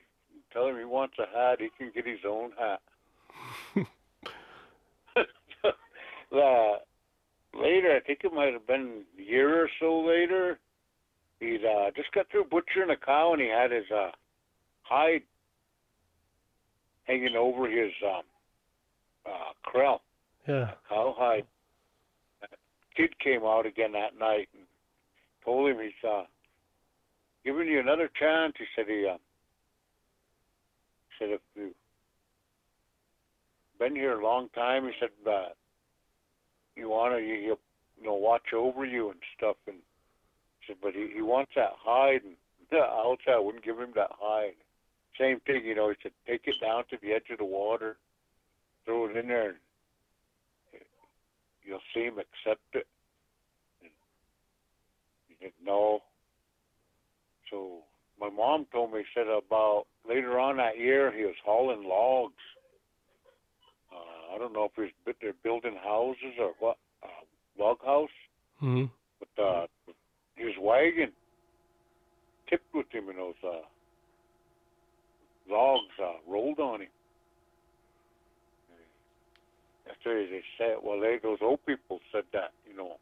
[0.51, 2.81] tell him he wants a hat, he can get his own hat.
[5.15, 6.77] uh,
[7.53, 10.59] later, I think it might have been a year or so later,
[11.39, 14.11] he'd uh, just got through butchering a cow and he had his uh,
[14.83, 15.21] hide
[17.05, 18.21] hanging over his um,
[19.25, 19.51] uh,
[20.47, 20.71] Yeah.
[20.89, 21.45] cow hide.
[22.95, 24.63] Kid came out again that night and
[25.43, 26.23] told him he's uh,
[27.45, 28.53] giving you another chance.
[28.57, 29.17] He said he uh,
[31.19, 31.73] said if you
[33.79, 35.49] been here a long time, he said uh,
[36.75, 37.57] you want to you,
[37.99, 39.57] you know watch over you and stuff.
[39.67, 39.77] And
[40.59, 42.35] he said, but he, he wants that hide, and
[42.81, 44.55] I'll tell I wouldn't give him that hide.
[45.19, 45.89] Same thing, you know.
[45.89, 47.97] He said take it down to the edge of the water,
[48.85, 49.57] throw it in there, and
[51.63, 52.87] you'll see him accept it.
[53.81, 53.91] And
[55.27, 56.01] he said no.
[57.53, 57.83] So
[58.19, 62.33] my mom told me, said about later on that year he was hauling logs.
[63.93, 68.09] Uh, I don't know if he's they're building houses or what, uh, log house,
[68.59, 68.85] hmm
[69.19, 69.67] but uh,
[70.35, 71.11] his wagon
[72.49, 73.61] tipped with him and those uh,
[75.47, 76.87] logs uh, rolled on him.
[79.85, 80.77] That's why they said.
[80.83, 82.97] Well, they those old people said that, you know,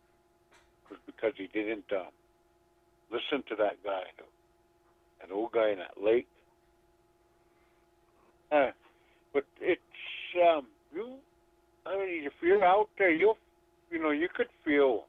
[0.89, 2.10] was because he didn't uh,
[3.12, 4.04] listen to that guy,
[5.22, 6.28] that old guy in that lake.
[8.51, 8.72] Uh,
[9.34, 9.82] but it's
[10.43, 11.15] um, you.
[11.86, 13.38] I mean, if you're out there, you'll,
[13.89, 15.05] you know, you could feel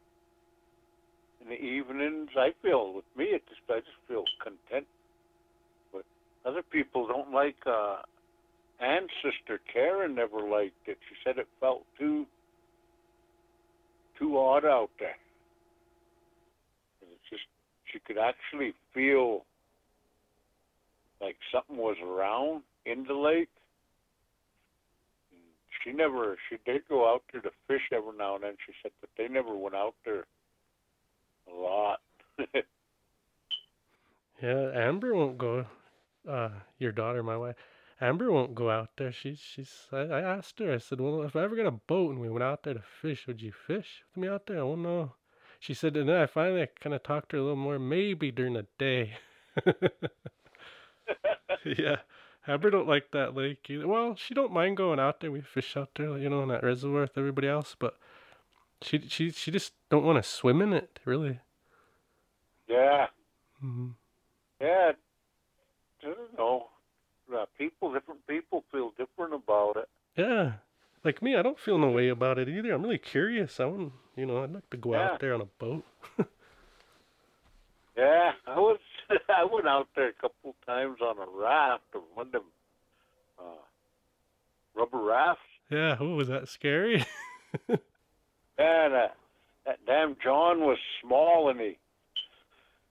[1.43, 2.29] in the evenings.
[2.37, 4.87] I feel with me, it just I just feel content.
[5.93, 6.05] But
[6.47, 7.57] other people don't like.
[7.67, 7.99] uh
[8.83, 10.99] and sister Karen never liked it.
[11.09, 12.27] She said it felt too
[14.19, 15.17] too odd out there.
[17.03, 17.43] It's just
[17.93, 19.45] she could actually feel
[21.23, 23.49] like something was around in the lake.
[25.83, 28.93] She never she did go out there to fish every now and then, she said,
[29.01, 30.27] but they never went out there
[31.51, 32.01] a lot.
[34.43, 35.67] Yeah, Amber won't go.
[36.29, 37.55] Uh, your daughter, my wife,
[38.01, 39.13] Amber won't go out there.
[39.13, 39.87] She's she's.
[39.93, 40.73] I, I asked her.
[40.75, 42.83] I said, "Well, if I ever got a boat and we went out there to
[42.83, 45.15] fish, would you fish with me out there?" Oh no.
[45.61, 48.33] She said, and then I finally kind of talked to her a little more, maybe
[48.33, 49.15] during the day.
[51.65, 51.97] yeah,
[52.47, 53.87] Amber don't like that lake either.
[53.89, 55.31] Well, she don't mind going out there.
[55.33, 57.97] We fish out there, you know, in that reservoir with everybody else, but
[58.83, 61.41] she she she just don't want to swim in it, really.
[62.69, 63.07] yeah.
[63.61, 63.91] hmm
[64.61, 64.93] Yeah,
[66.03, 66.69] I don't know.
[67.33, 69.89] Uh, people, different people feel different about it.
[70.17, 70.55] Yeah.
[71.05, 72.73] Like me, I don't feel no way about it either.
[72.73, 73.59] I'm really curious.
[73.61, 74.99] I want, you know, I'd like to go Yeah.
[74.99, 75.85] out there on a boat.
[77.97, 78.79] Yeah, I was.
[79.29, 82.43] I went out there a couple times on a raft, or one of them
[83.39, 83.63] uh,
[84.75, 85.41] rubber rafts.
[85.71, 85.97] Yeah.
[86.01, 87.05] Oh, was that scary?
[88.59, 89.09] And uh,
[89.67, 91.79] that damn John was small, and he.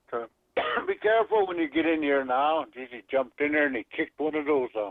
[0.10, 0.30] Turned,
[0.88, 2.66] be careful when you get in here now.
[2.74, 4.70] Geez, he jumped in there and he kicked one of those.
[4.76, 4.90] Uh,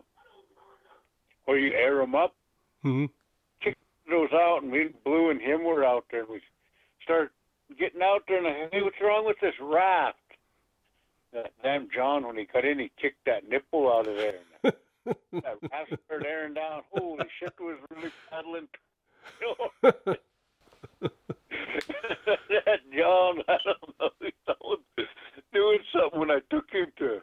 [1.45, 2.35] where you air them up.
[2.83, 3.07] hmm
[3.63, 6.41] Kicked those out, and me, and Blue, and him were out there, and we
[7.03, 7.31] started
[7.79, 10.17] getting out there, and I hey, what's wrong with this raft?
[11.33, 14.41] That damn John, when he got in, he kicked that nipple out of there.
[15.33, 16.83] That raft started airing down.
[16.93, 18.69] Holy shit, it was really paddling.
[19.91, 20.19] that
[22.95, 24.81] John, I don't know, he was
[25.53, 27.23] doing something when I took him to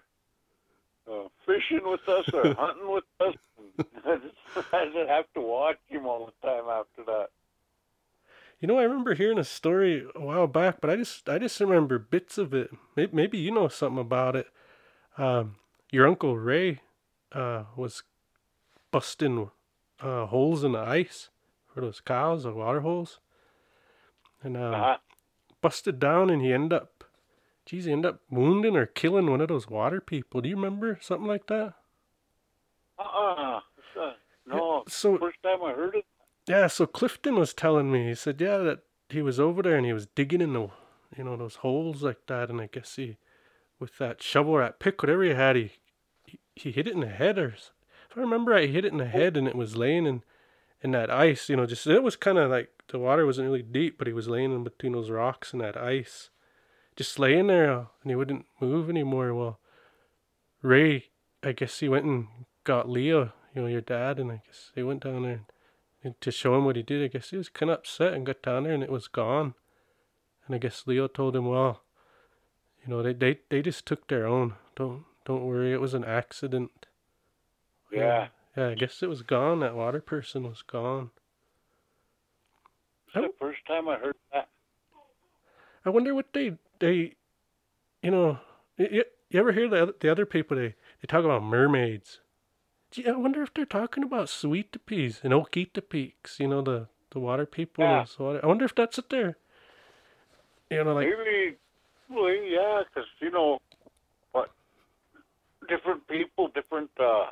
[1.11, 3.35] uh, fishing with us or hunting with us.
[4.05, 7.27] I just, I just have to watch him all the time after that.
[8.59, 11.59] You know, I remember hearing a story a while back, but I just, I just
[11.59, 12.71] remember bits of it.
[12.95, 14.47] Maybe, maybe you know something about it.
[15.17, 15.57] Um,
[15.91, 16.81] your uncle Ray,
[17.31, 18.03] uh, was
[18.91, 19.51] busting,
[20.01, 21.29] uh, holes in the ice
[21.67, 23.19] for those cows, the water holes,
[24.43, 24.97] and um, Uh-huh.
[25.61, 27.03] busted down, and he ended up,
[27.65, 30.41] geez, he ended up wounding or killing one of those water people.
[30.41, 31.75] Do you remember something like that?
[32.99, 33.59] Uh-uh.
[33.99, 34.13] Uh,
[34.45, 36.05] no, So first time I heard it.
[36.47, 38.79] Yeah, so Clifton was telling me, he said, yeah, that
[39.09, 40.69] he was over there and he was digging in the,
[41.17, 43.17] you know, those holes like that, and I guess he,
[43.79, 45.71] with that shovel or that pick, whatever he had, he,
[46.25, 47.71] he, he hit it in the head, or if
[48.15, 50.23] I remember right, he hit it in the head and it was laying in,
[50.81, 53.61] in that ice, you know, just, it was kind of like the water wasn't really
[53.61, 56.29] deep, but he was laying in between those rocks and that ice,
[56.95, 59.33] just laying there, uh, and he wouldn't move anymore.
[59.33, 59.59] Well,
[60.61, 61.07] Ray,
[61.43, 62.27] I guess he went and
[62.63, 65.45] got Leo, you know, your dad, and I guess they went down there and,
[66.07, 67.03] and to show him what he did.
[67.03, 69.53] I guess he was kind of upset and got down there, and it was gone.
[70.45, 71.81] And I guess Leo told him, well,
[72.81, 74.53] you know, they they they just took their own.
[74.75, 76.87] Don't don't worry, it was an accident.
[77.91, 78.29] Yeah.
[78.55, 79.59] Yeah, I guess it was gone.
[79.59, 81.11] That water person was gone.
[83.07, 84.47] It's the first time I heard that.
[85.85, 87.15] I wonder what they they,
[88.01, 88.39] you know,
[88.77, 92.21] you, you ever hear the other, the other people they they talk about mermaids.
[92.91, 96.39] Gee, I wonder if they're talking about Sweetapes and Okeetapeeks.
[96.39, 97.83] You know the the water people.
[97.83, 98.05] Yeah.
[98.19, 98.39] on.
[98.41, 99.37] I wonder if that's it they're.
[100.69, 101.57] You know, like Maybe,
[102.09, 103.59] well, yeah, because you know,
[104.31, 104.51] what
[105.69, 107.27] different people, different uh,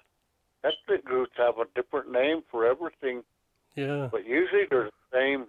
[0.64, 3.24] ethnic groups have a different name for everything,
[3.76, 5.48] yeah, but usually they're the same.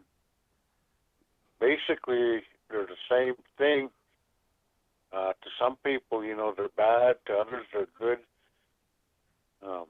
[1.61, 3.89] Basically, they're the same thing.
[5.13, 7.17] Uh, to some people, you know, they're bad.
[7.27, 8.19] To others, they're good.
[9.63, 9.87] Um,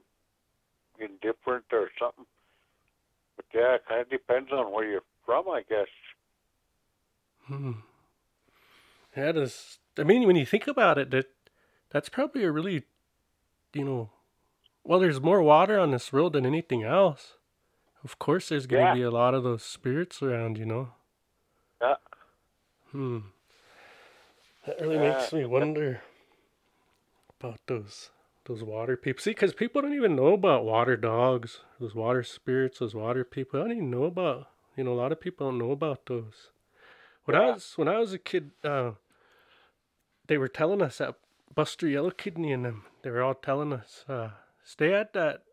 [0.99, 2.25] indifferent or something.
[3.35, 5.87] But yeah, it kind of depends on where you're from, I guess.
[7.45, 7.71] hmm.
[9.15, 9.79] Yeah, does.
[9.97, 11.27] I mean, when you think about it, that
[11.89, 12.83] that's probably a really,
[13.73, 14.09] you know,
[14.83, 17.33] well, there's more water on this world than anything else.
[18.03, 18.93] Of course, there's going to Yeah.
[18.93, 20.93] be a lot of those spirits around, you know.
[21.81, 21.95] Yeah.
[22.91, 23.19] Hmm.
[24.65, 25.13] That really Yeah.
[25.13, 26.01] makes me wonder
[27.39, 28.11] about those
[28.47, 29.21] those water people.
[29.21, 33.59] See, because people don't even know about water dogs, those water spirits, those water people.
[33.59, 34.47] I don't even know about.
[34.75, 36.51] You know, a lot of people don't know about those.
[37.25, 38.91] When I was when I was a kid, uh,
[40.27, 41.15] they were telling us that
[41.53, 42.83] Buster Yellow Kidney and them.
[43.01, 44.29] They were all telling us, uh,
[44.63, 45.43] stay at that,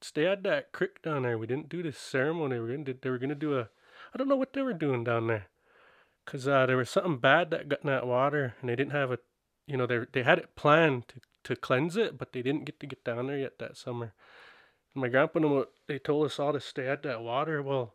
[0.00, 1.38] stay at that creek down there.
[1.38, 2.56] We didn't do this ceremony.
[2.56, 3.68] We were gonna, they were gonna do a,
[4.12, 5.46] I don't know what they were doing down there,
[6.26, 9.10] cause uh, there was something bad that got in that water, and they didn't have
[9.10, 9.18] a,
[9.66, 12.80] you know, they they had it planned to to cleanse it, but they didn't get
[12.80, 14.14] to get down there yet that summer.
[14.94, 17.62] And my grandpa and they told us all to stay at that water.
[17.62, 17.94] Well,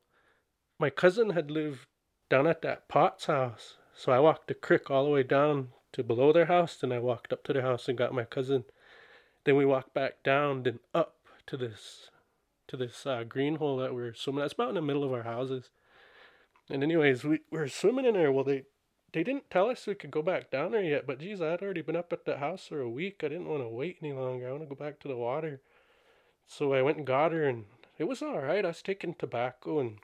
[0.80, 1.88] my cousin had lived
[2.30, 3.76] down at that Potts house.
[3.94, 7.00] So I walked the creek all the way down to below their house, then I
[7.00, 8.64] walked up to their house and got my cousin.
[9.44, 11.16] Then we walked back down, then up
[11.48, 12.10] to this
[12.68, 14.42] to this uh, green hole that we were swimming.
[14.42, 15.72] That's about in the middle of our houses.
[16.70, 18.32] And anyways, we, we were swimming in there.
[18.32, 18.64] Well, they
[19.14, 21.06] they didn't tell us we could go back down there yet.
[21.06, 23.22] But geez, I had already been up at the house for a week.
[23.24, 24.48] I didn't want to wait any longer.
[24.48, 25.62] I want to go back to the water.
[26.48, 27.66] So I went and got her, and
[27.98, 28.66] it was all right.
[28.66, 29.98] I was taking tobacco and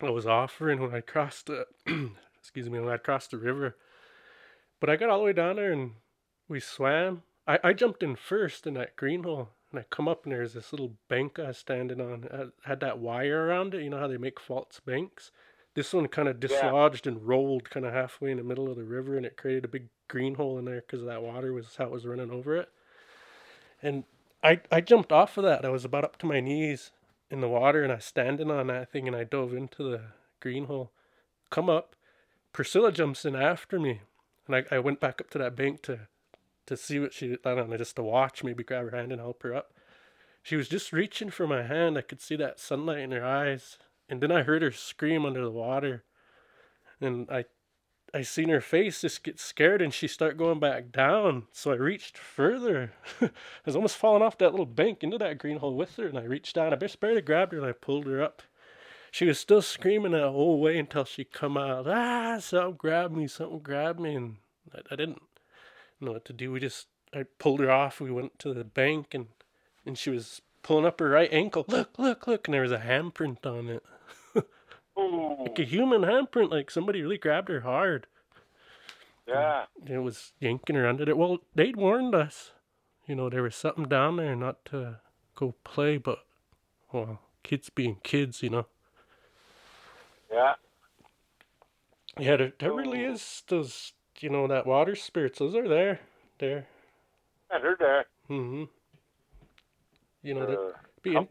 [0.00, 1.66] I was offering when I crossed the
[2.38, 3.76] excuse me when I crossed the river.
[4.80, 5.92] But I got all the way down there and
[6.48, 7.22] we swam.
[7.46, 10.54] I, I jumped in first in that green hole and I come up and there's
[10.54, 12.24] this little bank I was standing on.
[12.30, 13.82] It had that wire around it.
[13.82, 15.32] You know how they make false banks?
[15.78, 18.82] This one kind of dislodged and rolled kind of halfway in the middle of the
[18.82, 21.84] river and it created a big green hole in there because that water was how
[21.84, 22.68] it was running over it.
[23.80, 24.02] And
[24.42, 25.64] I, I jumped off of that.
[25.64, 26.90] I was about up to my knees
[27.30, 30.00] in the water and I was standing on that thing and I dove into the
[30.40, 30.90] green hole.
[31.48, 31.94] Come up.
[32.52, 34.00] Priscilla jumps in after me.
[34.48, 36.08] And I, I went back up to that bank to
[36.66, 39.20] to see what she I don't know, just to watch, maybe grab her hand and
[39.20, 39.74] help her up.
[40.42, 41.96] She was just reaching for my hand.
[41.96, 43.78] I could see that sunlight in her eyes.
[44.08, 46.04] And then I heard her scream under the water.
[47.00, 47.44] And I
[48.14, 51.46] I seen her face just get scared and she start going back down.
[51.52, 52.92] So I reached further.
[53.20, 53.30] I
[53.66, 56.24] was almost falling off that little bank into that green hole with her and I
[56.24, 56.72] reached down.
[56.72, 58.42] I just barely grabbed her and I pulled her up.
[59.10, 61.86] She was still screaming that whole way until she come out.
[61.86, 64.36] Ah, something grabbed me, something grabbed me and
[64.74, 65.22] I, I didn't
[66.00, 66.52] know what to do.
[66.52, 68.00] We just I pulled her off.
[68.00, 69.26] We went to the bank and
[69.84, 71.64] and she was pulling up her right ankle.
[71.68, 73.82] Look, look, look, and there was a handprint on it.
[74.98, 78.06] Ooh, Like a human handprint, like somebody really grabbed her hard.
[79.26, 79.64] yeah.
[79.86, 81.16] It was yanking her under it.
[81.16, 82.52] Well, they'd warned us.
[83.06, 84.96] You know, there was something down there not to
[85.34, 86.20] go play, but
[86.92, 88.66] well, kids being kids, you know.
[90.30, 90.54] Yeah.
[92.18, 96.00] Yeah, there, there really is those you know, that water spirits, those are there.
[96.38, 96.66] There.
[97.50, 98.06] I heard that.
[98.28, 98.64] Mm-hmm.
[100.22, 101.28] You know, that be come-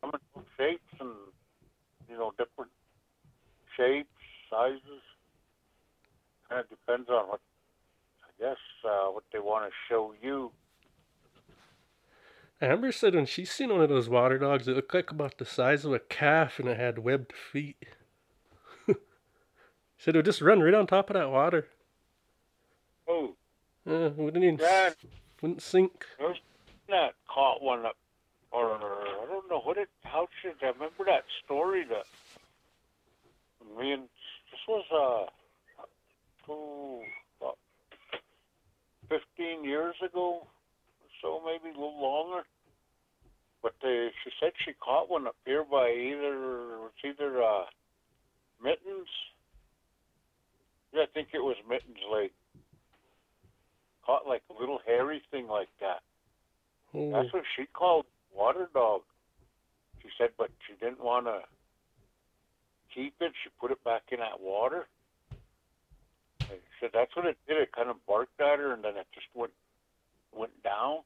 [0.00, 1.10] coming from shapes and
[2.08, 2.70] you know different
[3.76, 4.08] shapes,
[4.50, 5.02] sizes.
[6.48, 7.40] Kind of depends on what
[8.22, 10.50] I guess uh, what they want to show you.
[12.60, 15.44] Amber said when she seen one of those water dogs, it looked like about the
[15.44, 17.76] size of a calf and it had webbed feet.
[19.98, 21.66] said it would just run right on top of that water.
[23.08, 23.34] Oh,
[23.86, 24.90] Uh, wouldn't even yeah,
[25.42, 26.06] wouldn't sink.
[26.88, 27.96] that caught one up,
[28.50, 29.88] or I don't know what it.
[30.04, 32.06] How should I remember that story that
[33.78, 35.84] Me and this was uh,
[36.46, 37.00] two,
[37.40, 37.58] about
[39.08, 42.42] fifteen years ago, or so maybe a little longer.
[43.62, 47.64] But they, she said she caught one up here by either it's either uh,
[48.62, 49.08] Mittens.
[50.92, 52.34] Yeah, I think it was Mittens Lake.
[54.06, 56.02] Caught like a little hairy thing like that.
[56.94, 59.00] Oh, That's what she called water dog.
[60.02, 61.40] She said, but she didn't want to
[62.94, 63.32] keep it.
[63.42, 64.86] She put it back in that water.
[66.40, 67.58] And she said that's what it did.
[67.58, 69.52] It kind of barked at her, and then it just went
[70.32, 71.00] went down.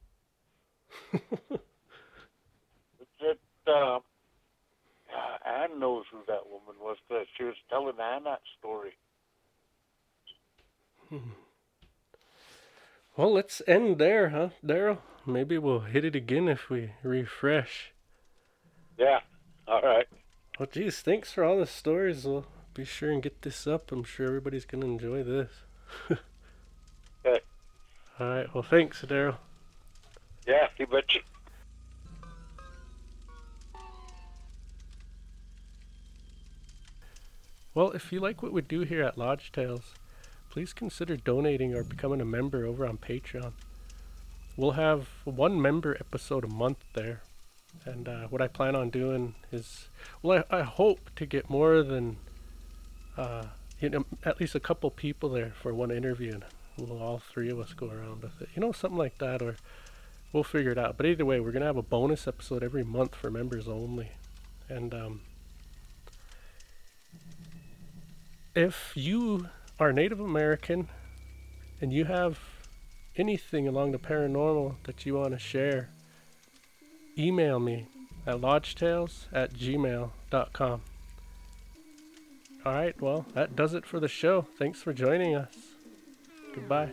[3.20, 3.98] It, uh,
[5.44, 6.96] Ann knows who that woman was.
[7.08, 8.96] 'cause she was telling Ann that story.
[13.16, 15.02] well, let's end there, huh, Darrell?
[15.26, 17.92] Maybe we'll hit it again if we refresh.
[18.98, 19.20] Yeah.
[19.66, 20.06] All right.
[20.58, 22.24] Well, geez, thanks for all the stories.
[22.24, 23.92] We'll be sure and get this up.
[23.92, 25.50] I'm sure everybody's gonna enjoy this.
[27.26, 27.40] Okay.
[28.20, 28.54] All right.
[28.54, 29.38] Well, thanks, Darrell.
[30.46, 31.18] Yeah, you betcha.
[37.74, 39.94] Well, if you like what we do here at Lodge Tales,
[40.48, 43.52] please consider donating or becoming a member over on Patreon.
[44.56, 47.22] We'll have one member episode a month there.
[47.84, 49.88] And uh, what I plan on doing is,
[50.22, 52.18] well, I, I hope to get more than,
[53.16, 53.44] uh,
[53.80, 56.44] you know, at least a couple people there for one interview, and
[56.76, 58.48] we'll all three of us go around with it.
[58.54, 59.56] You know, something like that, or
[60.32, 60.96] we'll figure it out.
[60.96, 64.10] But either way, we're gonna have a bonus episode every month for members only,
[64.68, 65.20] and um,
[68.54, 69.48] if you
[69.78, 70.88] are Native American
[71.80, 72.40] and you have
[73.16, 75.90] anything along the paranormal that you want to share,
[77.18, 77.86] email me
[78.26, 80.82] at lodgetales at gmail.com.
[82.66, 84.42] Alright, well, that does it for the show.
[84.58, 85.54] Thanks for joining us.
[86.54, 86.90] Goodbye.